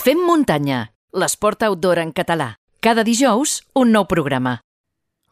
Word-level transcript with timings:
Fem 0.00 0.16
muntanya, 0.24 0.94
l'esport 1.12 1.60
outdoor 1.66 1.98
en 2.00 2.14
català. 2.16 2.54
Cada 2.80 3.02
dijous, 3.04 3.58
un 3.76 3.90
nou 3.92 4.06
programa. 4.08 4.54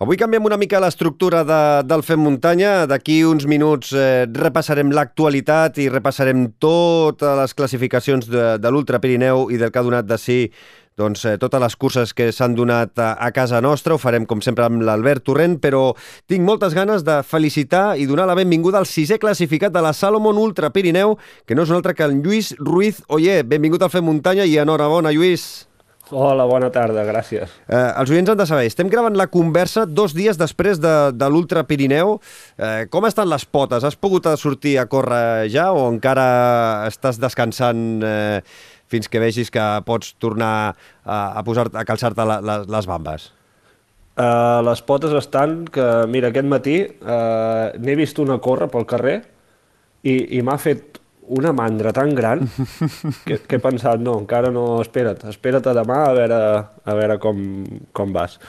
Avui 0.04 0.18
canviem 0.20 0.44
una 0.44 0.58
mica 0.60 0.76
l'estructura 0.84 1.40
de, 1.48 1.60
del 1.88 2.04
Fem 2.04 2.20
Muntanya. 2.20 2.72
D'aquí 2.90 3.22
uns 3.24 3.46
minuts 3.48 3.94
eh, 3.96 4.26
repassarem 4.28 4.92
l'actualitat 4.92 5.80
i 5.80 5.88
repassarem 5.88 6.44
totes 6.60 7.40
les 7.40 7.56
classificacions 7.56 8.28
de, 8.28 8.44
de 8.60 8.74
l'Ultra 8.74 9.00
Pirineu 9.00 9.46
i 9.48 9.56
del 9.56 9.72
que 9.72 9.80
ha 9.80 9.86
donat 9.88 10.04
de 10.04 10.20
si 10.20 10.36
doncs, 10.98 11.24
eh, 11.24 11.36
totes 11.38 11.62
les 11.62 11.76
curses 11.78 12.12
que 12.14 12.28
s'han 12.34 12.56
donat 12.58 12.98
a, 12.98 13.12
a 13.14 13.30
casa 13.32 13.62
nostra. 13.64 13.94
Ho 13.94 14.02
farem, 14.02 14.26
com 14.26 14.42
sempre, 14.44 14.66
amb 14.66 14.82
l'Albert 14.84 15.24
Torrent, 15.28 15.58
però 15.62 15.92
tinc 16.30 16.44
moltes 16.46 16.74
ganes 16.76 17.06
de 17.06 17.20
felicitar 17.22 17.94
i 17.96 18.08
donar 18.10 18.26
la 18.28 18.36
benvinguda 18.38 18.82
al 18.82 18.90
sisè 18.90 19.20
classificat 19.22 19.74
de 19.74 19.84
la 19.84 19.94
Salomon 19.94 20.38
Ultra 20.42 20.72
Pirineu, 20.74 21.16
que 21.46 21.54
no 21.54 21.64
és 21.64 21.72
un 21.72 21.78
altre 21.78 21.94
que 21.94 22.06
el 22.06 22.18
Lluís 22.20 22.54
Ruiz 22.58 23.02
Oyer. 23.08 23.44
Benvingut 23.46 23.86
al 23.86 23.94
Fem 23.94 24.06
Muntanya 24.06 24.48
i 24.48 24.58
enhorabona, 24.58 25.14
Lluís. 25.14 25.68
Hola, 26.08 26.46
bona 26.48 26.70
tarda, 26.72 27.02
gràcies. 27.04 27.50
Eh, 27.68 27.76
els 28.00 28.08
oients 28.08 28.30
han 28.32 28.38
de 28.40 28.46
saber, 28.48 28.64
estem 28.70 28.88
gravant 28.88 29.16
la 29.18 29.26
conversa 29.28 29.84
dos 29.84 30.14
dies 30.16 30.38
després 30.40 30.80
de, 30.80 30.94
de 31.12 31.28
l'Ultra 31.28 31.66
Pirineu. 31.68 32.16
Eh, 32.56 32.86
com 32.88 33.04
estan 33.04 33.28
les 33.28 33.44
potes? 33.44 33.84
Has 33.84 33.98
pogut 34.00 34.24
sortir 34.40 34.78
a 34.80 34.86
córrer 34.88 35.50
ja 35.52 35.68
o 35.76 35.84
encara 35.92 36.88
estàs 36.88 37.20
descansant 37.20 38.00
eh, 38.00 38.40
fins 38.88 39.08
que 39.08 39.20
vegis 39.22 39.50
que 39.54 39.64
pots 39.86 40.14
tornar 40.18 40.52
a, 41.04 41.18
a, 41.38 41.42
posar, 41.44 41.68
a 41.72 41.84
calçar-te 41.88 42.24
les 42.24 42.88
bambes? 42.88 43.32
Uh, 44.18 44.58
les 44.66 44.80
potes 44.82 45.12
estan 45.14 45.60
que, 45.70 45.84
mira, 46.10 46.32
aquest 46.32 46.48
matí 46.50 46.78
uh, 46.82 47.70
n'he 47.78 47.94
vist 48.00 48.18
una 48.18 48.40
córrer 48.42 48.66
pel 48.72 48.86
carrer 48.90 49.18
i, 50.02 50.38
i 50.38 50.40
m'ha 50.42 50.56
fet 50.58 50.98
una 51.38 51.52
mandra 51.52 51.92
tan 51.94 52.16
gran 52.16 52.42
que, 53.28 53.38
que 53.38 53.58
he 53.58 53.62
pensat, 53.62 54.00
no, 54.02 54.16
encara 54.18 54.50
no, 54.50 54.80
espera't, 54.82 55.22
espera't 55.30 55.68
a 55.70 55.76
demà 55.76 56.00
a 56.08 56.16
veure, 56.16 56.40
a 56.82 56.96
veure 56.98 57.18
com, 57.22 57.44
com 57.94 58.16
vas. 58.16 58.40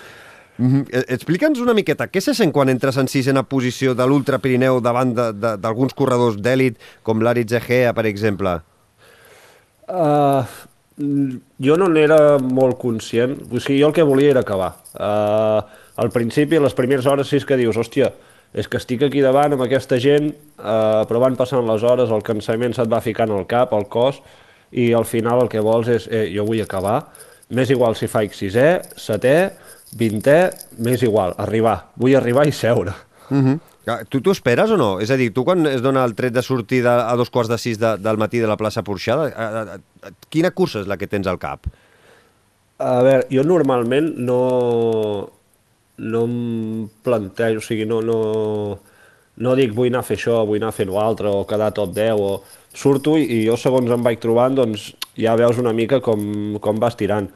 Mm 0.58 0.72
-hmm. 0.72 1.06
Explica'ns 1.08 1.60
una 1.60 1.74
miqueta, 1.74 2.10
què 2.12 2.20
se 2.20 2.34
sent 2.34 2.52
quan 2.52 2.70
entres 2.70 2.98
en 2.98 3.08
sisena 3.08 3.44
posició 3.44 3.94
de 3.94 4.08
l'Ultra 4.08 4.40
Pirineu 4.40 4.82
davant 4.82 5.14
d'alguns 5.14 5.94
corredors 5.94 6.36
d'èlit, 6.36 6.76
com 7.04 7.22
l'Aritz 7.22 7.54
Egea, 7.54 7.94
per 7.94 8.06
exemple? 8.06 8.62
Uh, 9.90 10.46
jo 11.58 11.76
no 11.80 11.88
n'era 11.90 12.38
molt 12.44 12.78
conscient, 12.78 13.38
o 13.50 13.60
sigui, 13.60 13.82
jo 13.82 13.90
el 13.90 13.96
que 13.96 14.06
volia 14.06 14.34
era 14.36 14.44
acabar. 14.46 14.74
Uh, 14.94 15.62
al 16.00 16.12
principi, 16.14 16.58
a 16.58 16.64
les 16.64 16.76
primeres 16.78 17.08
hores, 17.10 17.28
sí 17.28 17.40
que 17.44 17.58
dius, 17.60 17.78
hòstia, 17.80 18.12
és 18.54 18.68
que 18.68 18.80
estic 18.80 19.04
aquí 19.06 19.22
davant 19.22 19.54
amb 19.54 19.64
aquesta 19.66 20.00
gent, 20.02 20.30
eh, 20.32 21.02
però 21.10 21.22
van 21.22 21.38
passant 21.38 21.66
les 21.68 21.84
hores, 21.86 22.10
el 22.10 22.24
cansament 22.26 22.74
se't 22.74 22.90
va 22.92 23.02
ficant 23.06 23.32
al 23.36 23.46
cap, 23.50 23.74
al 23.74 23.86
cos, 23.92 24.22
i 24.72 24.92
al 24.94 25.06
final 25.06 25.44
el 25.44 25.52
que 25.52 25.62
vols 25.66 25.90
és, 25.92 26.08
eh, 26.10 26.28
jo 26.34 26.46
vull 26.48 26.62
acabar, 26.62 27.04
m'és 27.50 27.70
igual 27.70 27.96
si 27.96 28.08
faig 28.08 28.34
sisè, 28.34 28.70
setè, 28.96 29.36
vintè, 29.98 30.40
m'és 30.78 31.04
igual, 31.04 31.34
arribar, 31.38 31.92
vull 31.96 32.16
arribar 32.16 32.48
i 32.48 32.52
seure. 32.52 32.94
Uh 33.30 33.36
mhm. 33.36 33.48
-huh. 33.48 33.60
Tu 34.10 34.22
t'ho 34.22 34.34
esperes 34.36 34.72
o 34.74 34.78
no? 34.80 34.90
És 35.04 35.12
a 35.12 35.18
dir, 35.20 35.30
tu 35.36 35.44
quan 35.48 35.66
es 35.70 35.84
dona 35.86 36.04
el 36.08 36.16
tret 36.18 36.34
de 36.36 36.44
sortida 36.46 37.10
a 37.10 37.16
dos 37.20 37.32
quarts 37.34 37.52
de 37.52 37.58
sis 37.62 37.80
de, 37.82 37.96
del 38.02 38.20
matí 38.22 38.42
de 38.42 38.50
la 38.50 38.58
plaça 38.60 38.84
Porxada, 38.86 39.80
quina 40.30 40.52
cursa 40.56 40.84
és 40.84 40.90
la 40.90 40.98
que 41.00 41.10
tens 41.10 41.28
al 41.28 41.40
cap? 41.42 41.68
A 42.80 43.00
veure, 43.04 43.26
jo 43.34 43.44
normalment 43.44 44.14
no, 44.24 44.40
no 46.00 46.22
em 46.28 46.88
plantejo, 47.04 47.60
o 47.60 47.66
sigui, 47.66 47.88
no, 47.90 48.00
no, 48.06 48.20
no 49.44 49.56
dic 49.60 49.74
vull 49.76 49.90
anar 49.92 50.04
a 50.04 50.08
fer 50.08 50.20
això, 50.20 50.40
vull 50.48 50.62
anar 50.62 50.72
a 50.72 50.78
fer 50.78 50.88
l'altre, 50.88 51.32
o 51.32 51.44
quedar 51.48 51.74
top 51.76 51.92
10, 51.96 52.20
o 52.20 52.76
surto 52.76 53.18
i, 53.20 53.26
i 53.26 53.42
jo 53.48 53.58
segons 53.60 53.92
em 53.92 54.06
vaig 54.06 54.22
trobant, 54.24 54.56
doncs 54.62 54.94
ja 55.20 55.36
veus 55.40 55.60
una 55.60 55.74
mica 55.76 56.00
com, 56.04 56.60
com 56.64 56.80
vas 56.80 56.96
tirant. 57.00 57.28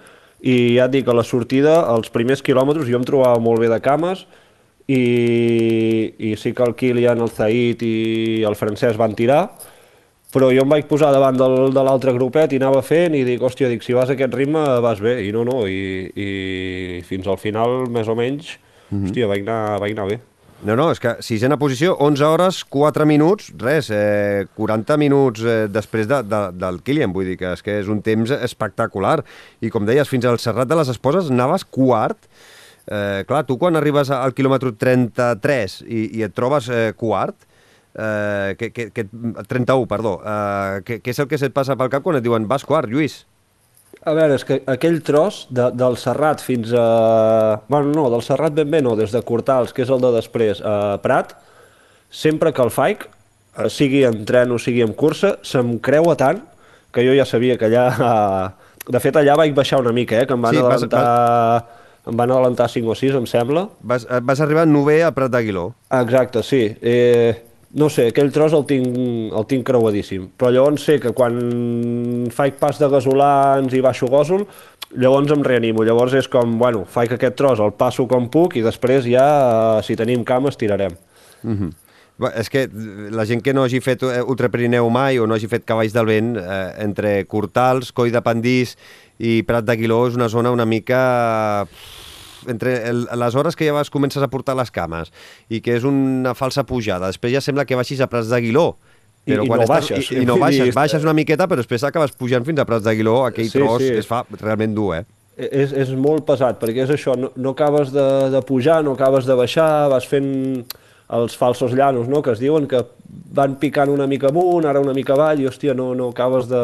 I 0.44 0.76
ja 0.78 0.88
et 0.88 0.96
dic, 0.96 1.08
a 1.08 1.16
la 1.16 1.24
sortida, 1.28 1.81
els 1.94 2.12
primers 2.12 2.44
quilòmetres, 2.44 2.88
jo 2.92 3.00
em 3.00 3.08
trobava 3.08 3.40
molt 3.44 3.64
bé 3.64 3.72
de 3.72 3.80
cames, 3.84 4.26
i, 4.88 5.03
i 6.31 6.34
sí 6.39 6.53
que 6.53 6.66
el 6.66 6.75
Kilian, 6.75 7.22
el 7.24 7.31
Zahid 7.31 7.84
i 7.85 8.44
el 8.47 8.57
francès 8.59 9.00
van 9.00 9.16
tirar, 9.16 9.46
però 10.34 10.50
jo 10.50 10.66
em 10.66 10.74
vaig 10.74 10.88
posar 10.90 11.12
davant 11.13 11.38
del, 11.38 11.69
de 11.75 11.85
l'altre 11.85 12.13
grupet 12.16 12.53
i 12.53 12.59
anava 12.62 12.81
fent 12.85 13.16
i 13.16 13.24
dic, 13.28 13.41
hòstia, 13.41 13.69
dic, 13.69 13.85
si 13.85 13.94
vas 13.94 14.09
a 14.09 14.18
aquest 14.18 14.34
ritme 14.34 14.63
vas 14.81 15.02
bé, 15.03 15.19
i 15.28 15.31
no, 15.35 15.46
no, 15.46 15.63
i, 15.69 16.09
i 16.09 17.02
fins 17.07 17.30
al 17.30 17.38
final, 17.38 17.84
més 17.94 18.09
o 18.09 18.18
menys, 18.18 18.57
mm 18.90 18.97
-hmm. 18.97 19.09
hòstia, 19.09 19.28
vaig 19.28 19.41
anar, 19.46 19.80
vaig 19.80 19.91
anar 19.94 20.07
bé. 20.09 20.19
No, 20.63 20.78
no, 20.80 20.86
és 20.94 21.00
que 21.03 21.18
sisena 21.19 21.57
posició, 21.59 21.97
11 22.00 22.24
hores, 22.24 22.63
4 22.72 23.06
minuts, 23.06 23.50
res, 23.59 23.90
eh, 23.91 24.46
40 24.56 24.96
minuts 24.97 25.44
eh, 25.44 25.68
després 25.68 26.07
de, 26.07 26.22
de, 26.24 26.40
del 26.56 26.80
Kilian, 26.81 27.12
vull 27.12 27.25
dir 27.28 27.36
que 27.38 27.52
és 27.52 27.62
que 27.62 27.80
és 27.81 27.90
un 27.91 28.00
temps 28.02 28.31
espectacular. 28.31 29.25
I 29.59 29.69
com 29.69 29.84
deies, 29.86 30.07
fins 30.07 30.24
al 30.24 30.40
Serrat 30.40 30.69
de 30.69 30.78
les 30.80 30.88
Esposes 30.88 31.28
anaves 31.30 31.66
quart, 31.66 32.30
eh, 32.88 33.23
clar, 33.27 33.44
tu 33.47 33.57
quan 33.61 33.77
arribes 33.79 34.11
al 34.13 34.35
quilòmetre 34.35 34.73
33 34.79 35.81
i, 35.88 36.05
i 36.19 36.23
et 36.27 36.33
trobes 36.35 36.69
eh, 36.69 36.91
quart, 36.97 37.38
eh, 37.95 38.55
que, 38.59 38.71
que, 38.71 38.89
que, 38.91 39.05
31, 39.47 39.85
perdó, 39.89 40.17
eh, 40.23 40.81
què, 40.88 40.99
és 41.13 41.21
el 41.21 41.29
que 41.31 41.39
se't 41.39 41.53
passa 41.55 41.77
pel 41.79 41.91
cap 41.94 42.05
quan 42.05 42.19
et 42.19 42.25
diuen 42.25 42.47
vas 42.49 42.66
quart, 42.67 42.89
Lluís? 42.91 43.23
A 44.03 44.11
veure, 44.17 44.35
és 44.35 44.44
que 44.44 44.59
aquell 44.67 44.97
tros 45.05 45.45
de, 45.53 45.69
del 45.79 45.95
Serrat 46.01 46.41
fins 46.44 46.73
a... 46.75 47.61
Bueno, 47.69 47.94
no, 47.94 48.07
del 48.11 48.23
Serrat 48.25 48.55
ben 48.57 48.71
bé 48.71 48.81
no, 48.83 48.97
des 49.00 49.13
de 49.13 49.21
Cortals, 49.23 49.71
que 49.71 49.85
és 49.85 49.91
el 49.94 50.01
de 50.03 50.11
després, 50.17 50.59
a 50.59 50.97
Prat, 51.03 51.38
sempre 52.11 52.51
que 52.51 52.65
el 52.65 52.73
faig, 52.73 53.05
eh, 53.05 53.69
sigui 53.71 54.03
en 54.09 54.25
tren 54.27 54.51
o 54.51 54.59
sigui 54.59 54.83
en 54.83 54.91
cursa, 54.97 55.38
se'm 55.45 55.77
creua 55.83 56.17
tant 56.19 56.41
que 56.94 57.05
jo 57.05 57.15
ja 57.17 57.25
sabia 57.29 57.57
que 57.57 57.69
allà... 57.71 57.88
De 58.83 59.00
fet, 59.00 59.15
allà 59.15 59.38
vaig 59.39 59.53
baixar 59.55 59.77
una 59.79 59.94
mica, 59.95 60.17
eh, 60.19 60.27
que 60.27 60.35
em 60.35 60.44
van 60.44 60.57
sí, 60.57 60.59
adelantar... 60.59 61.00
Vas, 61.00 61.63
vas... 61.63 61.79
Em 62.03 62.18
van 62.19 62.31
adelantar 62.31 62.68
5 62.69 62.91
o 62.91 62.96
6, 63.00 63.16
em 63.16 63.25
sembla. 63.30 63.69
Vas, 63.81 64.06
vas 64.28 64.41
arribar 64.44 64.68
nové 64.68 65.02
a 65.03 65.12
Prat 65.16 65.31
d'Aguiló. 65.31 65.69
Exacte, 66.02 66.44
sí. 66.44 66.66
Eh, 66.81 67.31
no 67.80 67.88
sé, 67.90 68.09
aquell 68.12 68.31
tros 68.34 68.53
el 68.53 68.66
tinc, 68.69 68.97
el 69.34 69.46
tinc 69.50 69.66
creuadíssim, 69.66 70.28
però 70.38 70.52
llavors 70.53 70.84
sé 70.86 71.00
que 71.02 71.13
quan 71.16 71.40
faig 72.34 72.59
pas 72.59 72.78
de 72.78 72.90
gasolans 72.92 73.74
i 73.74 73.81
baixo 73.81 74.09
gòsol, 74.12 74.44
llavors 75.00 75.31
em 75.34 75.46
reanimo, 75.47 75.86
llavors 75.88 76.13
és 76.19 76.28
com, 76.30 76.58
bueno, 76.59 76.84
faig 76.86 77.16
aquest 77.16 77.40
tros, 77.40 77.63
el 77.63 77.74
passo 77.80 78.06
com 78.09 78.28
puc 78.30 78.59
i 78.59 78.66
després 78.66 79.08
ja, 79.09 79.25
eh, 79.80 79.88
si 79.88 79.97
tenim 79.97 80.28
cames, 80.28 80.59
tirarem. 80.59 80.94
Mm 81.44 81.56
-hmm. 81.58 81.72
És 82.39 82.50
que 82.50 82.67
la 83.13 83.25
gent 83.29 83.44
que 83.44 83.53
no 83.53 83.66
hagi 83.66 83.81
fet 83.84 84.06
eh, 84.07 84.22
ultrapirineu 84.22 84.89
mai 84.94 85.19
o 85.19 85.28
no 85.28 85.35
hagi 85.35 85.50
fet 85.51 85.66
cavalls 85.67 85.95
del 85.95 86.07
vent, 86.09 86.35
eh, 86.39 86.61
entre 86.85 87.16
Cortals, 87.29 87.91
Coi 87.91 88.13
de 88.13 88.22
Pandís 88.23 88.78
i 89.19 89.41
Prat 89.47 89.66
d'Aguiló 89.67 90.06
és 90.09 90.17
una 90.19 90.29
zona 90.31 90.51
una 90.53 90.66
mica 90.66 91.67
entre 92.47 92.89
el, 92.89 93.06
les 93.19 93.35
hores 93.35 93.56
que 93.56 93.67
ja 93.67 93.73
vas 93.73 93.89
comences 93.89 94.23
a 94.23 94.28
portar 94.28 94.56
les 94.59 94.72
cames 94.72 95.12
i 95.50 95.62
que 95.63 95.78
és 95.78 95.85
una 95.88 96.33
falsa 96.35 96.66
pujada, 96.67 97.12
després 97.12 97.33
ja 97.35 97.41
sembla 97.44 97.66
que 97.66 97.78
baixis 97.79 98.03
a 98.03 98.09
Prats 98.12 98.31
d'Aguiló, 98.31 98.73
però 99.23 99.45
I, 99.45 99.47
quan 99.47 99.62
i 99.62 99.63
no 99.63 99.67
estàs, 99.67 99.89
baixes. 99.89 100.12
I, 100.12 100.22
i 100.22 100.28
no 100.28 100.38
baixes, 100.41 100.75
baixes 100.75 101.07
una 101.07 101.16
miqueta, 101.16 101.47
però 101.47 101.62
després 101.62 101.85
acabes 101.88 102.16
pujant 102.19 102.45
fins 102.47 102.59
a 102.59 102.67
Prats 102.67 102.85
d'Aguiló, 102.85 103.22
aquell 103.29 103.50
sí, 103.50 103.59
tros 103.59 103.83
sí. 103.83 103.94
es 104.01 104.09
fa 104.09 104.23
realment 104.39 104.75
dur, 104.75 104.94
eh? 105.00 105.03
És, 105.33 105.72
és 105.73 105.89
molt 105.97 106.28
pesat, 106.28 106.59
perquè 106.62 106.83
és 106.83 106.91
això, 106.94 107.16
no, 107.17 107.31
no 107.41 107.56
acabes 107.56 107.89
de, 107.94 108.06
de 108.29 108.41
pujar, 108.45 108.83
no 108.85 108.94
acabes 108.94 109.25
de 109.25 109.38
baixar, 109.39 109.88
vas 109.89 110.06
fent 110.06 110.28
els 111.09 111.38
falsos 111.38 111.74
llanos, 111.74 112.08
no?, 112.08 112.22
que 112.22 112.31
es 112.31 112.40
diuen 112.40 112.68
que 112.68 112.84
van 113.34 113.58
picant 113.62 113.90
una 113.90 114.08
mica 114.08 114.30
amunt, 114.30 114.66
ara 114.66 114.81
una 114.81 114.94
mica 114.94 115.14
avall, 115.14 115.41
i 115.41 115.47
hòstia, 115.47 115.75
no, 115.78 115.94
no 115.96 116.09
acabes 116.14 116.47
de... 116.50 116.62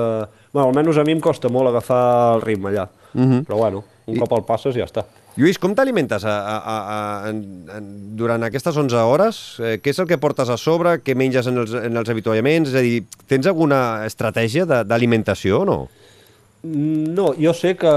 Bueno, 0.54 0.70
almenys 0.70 0.98
a 0.98 1.06
mi 1.06 1.14
em 1.18 1.22
costa 1.22 1.50
molt 1.50 1.70
agafar 1.70 2.36
el 2.36 2.42
ritme 2.42 2.72
allà, 2.72 2.88
uh 2.90 3.20
mhm. 3.20 3.32
-huh. 3.32 3.46
però 3.46 3.58
bueno, 3.58 3.84
un 4.08 4.16
I... 4.16 4.20
cop 4.20 4.32
el 4.34 4.44
passes 4.44 4.76
ja 4.76 4.86
està. 4.86 5.06
Lluís, 5.40 5.60
com 5.62 5.76
t'alimentes 5.76 6.26
durant 8.20 8.44
aquestes 8.44 8.76
11 8.76 8.96
hores? 9.08 9.38
Eh, 9.60 9.78
què 9.80 9.94
és 9.94 10.00
el 10.00 10.08
que 10.08 10.18
portes 10.18 10.50
a 10.50 10.58
sobre? 10.58 10.98
Què 11.00 11.16
menges 11.16 11.48
en 11.48 11.58
els, 11.58 11.72
en 11.74 11.96
els 11.96 12.10
avituallaments? 12.10 12.70
És 12.70 12.76
a 12.76 12.82
dir, 12.82 13.06
tens 13.28 13.48
alguna 13.48 14.06
estratègia 14.06 14.66
d'alimentació 14.66 15.62
o 15.62 15.66
no? 15.70 15.78
No, 16.64 17.30
jo 17.40 17.54
sé 17.56 17.78
que, 17.80 17.94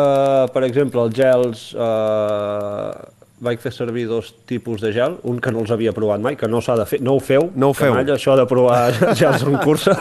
per 0.54 0.62
exemple, 0.68 1.02
els 1.02 1.18
gels... 1.18 1.64
Eh, 1.74 3.21
vaig 3.42 3.58
fer 3.62 3.72
servir 3.74 4.06
dos 4.06 4.30
tipus 4.46 4.82
de 4.82 4.92
gel, 4.94 5.16
un 5.26 5.40
que 5.42 5.50
no 5.50 5.64
els 5.64 5.72
havia 5.74 5.92
provat 5.94 6.22
mai, 6.22 6.36
que 6.38 6.48
no 6.50 6.60
s'ha 6.62 6.76
de 6.78 6.86
fer, 6.86 7.00
no 7.02 7.16
ho 7.16 7.22
feu, 7.22 7.48
no 7.58 7.72
ho 7.72 7.76
feu. 7.76 7.90
Canalla, 7.90 8.14
això 8.14 8.36
de 8.38 8.46
provar 8.48 8.92
gels 9.18 9.42
en 9.48 9.58
cursa. 9.62 9.96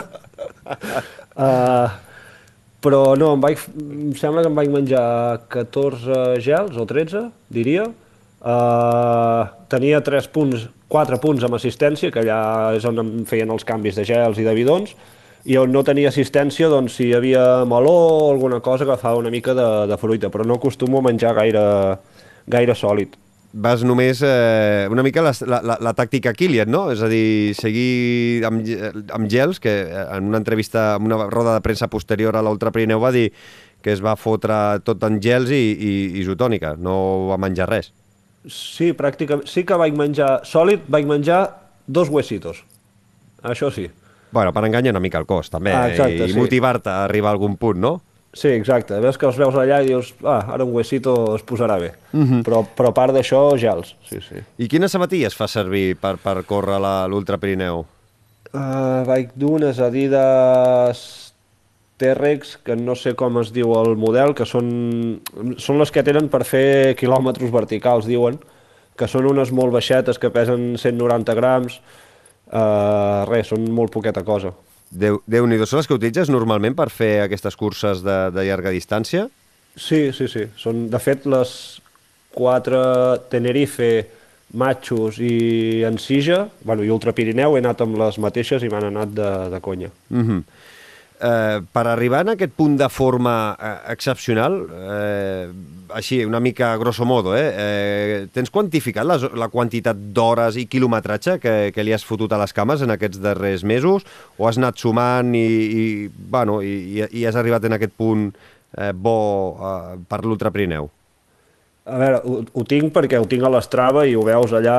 uh, 1.47 1.87
però 2.81 3.01
no, 3.17 3.31
em, 3.35 3.41
vaig, 3.41 3.63
em 3.81 4.11
sembla 4.17 4.43
que 4.45 4.51
em 4.51 4.59
vaig 4.59 4.69
menjar 4.73 5.05
14 5.53 6.41
gels 6.41 6.77
o 6.77 6.85
13, 6.89 7.23
diria. 7.53 7.87
Uh, 8.41 9.49
tenia 9.69 10.01
3 10.05 10.29
punts, 10.33 10.67
4 10.91 11.19
punts 11.21 11.45
amb 11.45 11.57
assistència, 11.57 12.13
que 12.13 12.21
allà 12.21 12.77
és 12.77 12.85
on 12.89 13.01
em 13.01 13.11
feien 13.29 13.49
els 13.53 13.65
canvis 13.65 13.97
de 13.97 14.05
gels 14.05 14.41
i 14.41 14.45
de 14.45 14.53
bidons, 14.57 14.93
i 15.49 15.57
on 15.57 15.73
no 15.73 15.81
tenia 15.85 16.13
assistència, 16.13 16.69
doncs 16.69 16.99
si 16.99 17.09
hi 17.09 17.17
havia 17.17 17.45
meló 17.69 17.93
o 17.93 18.29
alguna 18.29 18.61
cosa 18.61 18.85
que 18.85 18.97
fa 19.01 19.15
una 19.17 19.33
mica 19.33 19.57
de, 19.57 19.67
de 19.89 19.97
fruita, 19.97 20.29
però 20.29 20.45
no 20.45 20.61
acostumo 20.61 21.01
a 21.01 21.05
menjar 21.09 21.33
gaire, 21.37 21.65
gaire 22.49 22.77
sòlid 22.77 23.20
vas 23.53 23.81
només 23.83 24.21
eh, 24.23 24.87
una 24.91 25.03
mica 25.03 25.21
la, 25.25 25.33
la, 25.43 25.77
la 25.83 25.93
tàctica 25.97 26.31
Kilian, 26.33 26.69
no? 26.71 26.85
És 26.93 27.01
a 27.03 27.09
dir, 27.11 27.53
seguir 27.57 28.45
amb, 28.47 28.63
amb 29.11 29.29
gels, 29.31 29.59
que 29.59 29.73
en 29.91 30.29
una 30.31 30.39
entrevista, 30.39 30.95
en 30.95 31.09
una 31.11 31.25
roda 31.29 31.57
de 31.57 31.63
premsa 31.65 31.89
posterior 31.91 32.37
a 32.37 32.43
l'Ultra 32.45 32.71
Pirineu 32.71 33.01
va 33.03 33.11
dir 33.11 33.29
que 33.81 33.91
es 33.91 34.01
va 34.03 34.15
fotre 34.15 34.79
tot 34.85 35.01
en 35.03 35.17
gels 35.23 35.49
i, 35.51 35.61
i 35.73 35.91
isotònica, 36.21 36.75
no 36.77 37.27
va 37.31 37.39
menjar 37.41 37.67
res. 37.71 37.91
Sí, 38.47 38.91
pràcticament. 38.97 39.47
Sí 39.49 39.63
que 39.65 39.77
vaig 39.77 39.97
menjar 39.97 40.39
sòlid, 40.47 40.85
vaig 40.89 41.09
menjar 41.09 41.41
dos 41.87 42.09
huesitos. 42.09 42.63
Això 43.43 43.71
sí. 43.73 43.87
Bueno, 44.31 44.53
per 44.53 44.63
enganyar 44.63 44.93
una 44.93 45.01
mica 45.03 45.19
el 45.19 45.25
cos, 45.27 45.49
també, 45.51 45.73
Ah, 45.75 45.89
exacte, 45.91 46.23
i, 46.23 46.29
i 46.29 46.33
sí. 46.33 46.39
motivar-te 46.39 46.89
a 46.89 47.03
arribar 47.03 47.33
a 47.33 47.35
algun 47.35 47.57
punt, 47.59 47.81
no? 47.81 47.97
Sí, 48.33 48.47
exacte. 48.47 48.95
Ves 49.03 49.17
que 49.19 49.27
els 49.27 49.37
veus 49.39 49.55
allà 49.59 49.81
i 49.83 49.89
dius, 49.89 50.13
ah, 50.23 50.53
ara 50.53 50.63
un 50.63 50.71
huesito 50.71 51.35
es 51.35 51.43
posarà 51.43 51.75
bé. 51.81 51.91
però, 52.47 52.61
però 52.63 52.91
a 52.91 52.95
part 52.95 53.13
d'això, 53.13 53.57
gels. 53.59 53.95
Sí, 54.07 54.21
sí. 54.23 54.39
I 54.57 54.69
quines 54.71 54.91
sabatilles 54.91 55.35
fa 55.35 55.49
servir 55.51 55.97
per, 55.99 56.15
per 56.23 56.37
córrer 56.47 56.79
l'Ultra 57.11 57.37
Pirineu? 57.41 57.83
Uh, 58.51 59.03
vaig 59.07 59.35
dur 59.35 59.57
unes 59.59 59.79
Adidas 59.79 61.03
T-Rex, 62.01 62.57
que 62.65 62.75
no 62.75 62.95
sé 62.95 63.13
com 63.19 63.37
es 63.43 63.51
diu 63.55 63.75
el 63.79 63.95
model, 63.99 64.33
que 64.35 64.47
són, 64.47 65.21
són 65.61 65.79
les 65.79 65.91
que 65.91 66.03
tenen 66.03 66.31
per 66.31 66.43
fer 66.47 66.95
quilòmetres 66.99 67.51
verticals, 67.51 68.07
diuen, 68.09 68.39
que 68.97 69.07
són 69.11 69.27
unes 69.29 69.51
molt 69.55 69.75
baixetes 69.75 70.19
que 70.19 70.31
pesen 70.33 70.77
190 70.79 71.35
grams, 71.37 71.79
uh, 72.51 73.27
res, 73.29 73.51
són 73.51 73.67
molt 73.75 73.91
poqueta 73.93 74.23
cosa. 74.27 74.55
Déu- 74.91 75.21
Déu-n'hi-do, 75.27 75.65
són 75.65 75.79
les 75.79 75.87
que 75.87 75.95
utilitzes 75.95 76.29
normalment 76.29 76.75
per 76.75 76.89
fer 76.91 77.21
aquestes 77.23 77.55
curses 77.55 78.01
de, 78.03 78.17
de 78.35 78.43
llarga 78.47 78.73
distància? 78.75 79.29
Sí, 79.75 80.11
sí, 80.11 80.27
sí. 80.27 80.47
Són, 80.59 80.89
de 80.91 80.99
fet, 80.99 81.25
les 81.31 81.53
quatre 82.35 82.81
Tenerife, 83.31 83.91
Machos 84.53 85.15
i 85.23 85.83
Ensija, 85.87 86.49
bueno, 86.67 86.83
i 86.83 86.91
Ultra 86.91 87.13
Pirineu, 87.15 87.55
he 87.55 87.61
anat 87.63 87.79
amb 87.85 87.95
les 88.01 88.17
mateixes 88.19 88.63
i 88.63 88.69
m'han 88.71 88.89
anat 88.89 89.13
de, 89.15 89.29
de 89.53 89.59
conya. 89.63 89.89
Mm 90.09 90.25
-hmm. 90.27 90.41
Eh, 91.23 91.61
per 91.73 91.85
arribar 91.87 92.21
en 92.25 92.33
aquest 92.33 92.53
punt 92.57 92.75
de 92.79 92.87
forma 92.89 93.55
eh, 93.55 93.71
excepcional, 93.93 94.55
eh, 94.73 95.47
així, 95.93 96.21
una 96.25 96.39
mica 96.39 96.73
grosso 96.79 97.05
modo, 97.05 97.35
eh, 97.37 97.49
eh, 97.51 98.21
tens 98.33 98.49
quantificat 98.53 99.05
la, 99.05 99.17
la 99.37 99.49
quantitat 99.53 99.97
d'hores 100.15 100.57
i 100.57 100.65
quilometratge 100.71 101.37
que, 101.43 101.55
que 101.75 101.83
li 101.85 101.93
has 101.93 102.05
fotut 102.07 102.31
a 102.33 102.39
les 102.41 102.53
cames 102.55 102.81
en 102.81 102.93
aquests 102.95 103.21
darrers 103.23 103.63
mesos? 103.67 104.07
O 104.37 104.47
has 104.49 104.57
anat 104.61 104.79
sumant 104.81 105.35
i, 105.35 105.45
i, 105.45 105.85
bueno, 106.09 106.61
i, 106.63 107.03
i- 107.09 107.25
has 107.27 107.37
arribat 107.39 107.67
en 107.69 107.77
aquest 107.77 107.93
punt 107.99 108.29
eh, 108.77 108.91
bo 108.95 109.17
eh, 109.59 109.99
per 110.09 110.23
l'Ultra 110.25 110.51
Pirineu? 110.51 110.89
A 111.91 111.97
veure, 111.97 112.19
ho, 112.29 112.39
ho 112.45 112.63
tinc 112.69 112.91
perquè 112.93 113.17
ho 113.19 113.25
tinc 113.27 113.43
a 113.43 113.49
l'Strava 113.49 114.03
i 114.05 114.13
ho 114.15 114.21
veus 114.23 114.51
allà 114.53 114.75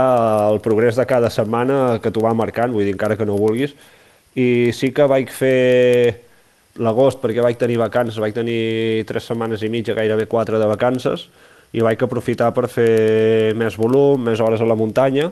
el 0.52 0.60
progrés 0.64 0.96
de 0.96 1.04
cada 1.10 1.28
setmana 1.34 1.98
que 2.00 2.12
t'ho 2.14 2.22
va 2.24 2.30
marcant, 2.38 2.70
vull 2.72 2.86
dir, 2.86 2.94
encara 2.94 3.16
que 3.18 3.26
no 3.26 3.34
vulguis. 3.40 3.74
I 4.38 4.70
sí 4.72 4.92
que 4.96 5.04
vaig 5.10 5.28
fer 5.34 6.22
l'agost 6.80 7.20
perquè 7.20 7.44
vaig 7.44 7.58
tenir 7.60 7.78
vacances, 7.80 8.20
vaig 8.22 8.34
tenir 8.36 9.04
tres 9.08 9.26
setmanes 9.28 9.62
i 9.62 9.70
mitja, 9.72 9.96
gairebé 9.96 10.26
quatre 10.30 10.60
de 10.60 10.68
vacances, 10.70 11.26
i 11.72 11.80
vaig 11.84 12.00
aprofitar 12.04 12.52
per 12.56 12.68
fer 12.68 13.54
més 13.56 13.76
volum, 13.80 14.20
més 14.28 14.40
hores 14.40 14.60
a 14.60 14.68
la 14.68 14.76
muntanya, 14.76 15.30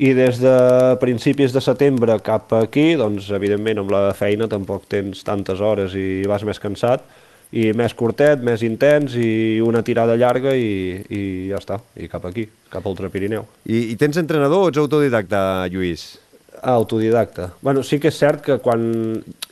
i 0.00 0.14
des 0.16 0.38
de 0.40 0.52
principis 1.00 1.52
de 1.52 1.60
setembre 1.60 2.16
cap 2.24 2.52
aquí, 2.56 2.94
doncs 2.96 3.28
evidentment 3.36 3.82
amb 3.82 3.92
la 3.92 4.04
feina 4.16 4.48
tampoc 4.48 4.86
tens 4.88 5.20
tantes 5.26 5.60
hores 5.60 5.96
i 5.98 6.22
vas 6.28 6.44
més 6.48 6.60
cansat, 6.62 7.04
i 7.50 7.72
més 7.74 7.92
curtet, 7.98 8.40
més 8.46 8.62
intens 8.62 9.16
i 9.18 9.60
una 9.64 9.82
tirada 9.82 10.14
llarga 10.16 10.54
i, 10.54 11.02
i 11.10 11.22
ja 11.50 11.58
està, 11.58 11.80
i 11.98 12.06
cap 12.08 12.24
aquí, 12.30 12.46
cap 12.70 12.86
al 12.86 12.96
Pirineu. 13.10 13.46
I, 13.66 13.90
I 13.90 13.96
tens 13.98 14.20
entrenador 14.22 14.68
o 14.68 14.70
ets 14.70 14.78
autodidacta, 14.78 15.66
Lluís? 15.68 16.19
Autodidacta. 16.62 17.52
Bueno, 17.62 17.82
sí 17.82 17.98
que 18.00 18.10
és 18.10 18.18
cert 18.18 18.42
que 18.44 18.58
quan... 18.60 18.82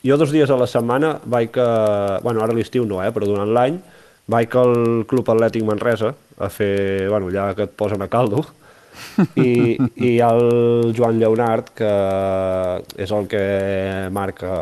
Jo 0.05 0.19
dos 0.21 0.33
dies 0.35 0.51
a 0.51 0.59
la 0.61 0.69
setmana 0.69 1.17
vaig 1.25 1.57
a... 1.61 2.21
Bueno, 2.25 2.43
ara 2.45 2.57
l'estiu 2.57 2.85
no, 2.87 3.01
eh, 3.05 3.13
però 3.15 3.29
durant 3.29 3.51
l'any 3.55 3.79
vaig 4.29 4.55
al 4.61 5.05
Club 5.09 5.31
Atlètic 5.33 5.65
Manresa 5.65 6.13
a 6.39 6.51
fer... 6.53 7.09
Bueno, 7.09 7.33
allà 7.33 7.55
que 7.57 7.69
et 7.69 7.75
posen 7.77 8.05
a 8.05 8.11
caldo. 8.13 8.45
I, 9.39 9.79
i 10.09 10.19
el 10.25 10.93
Joan 10.97 11.21
Lleonard, 11.23 11.73
que 11.79 11.93
és 13.01 13.15
el 13.15 13.31
que 13.31 13.43
marca 14.13 14.61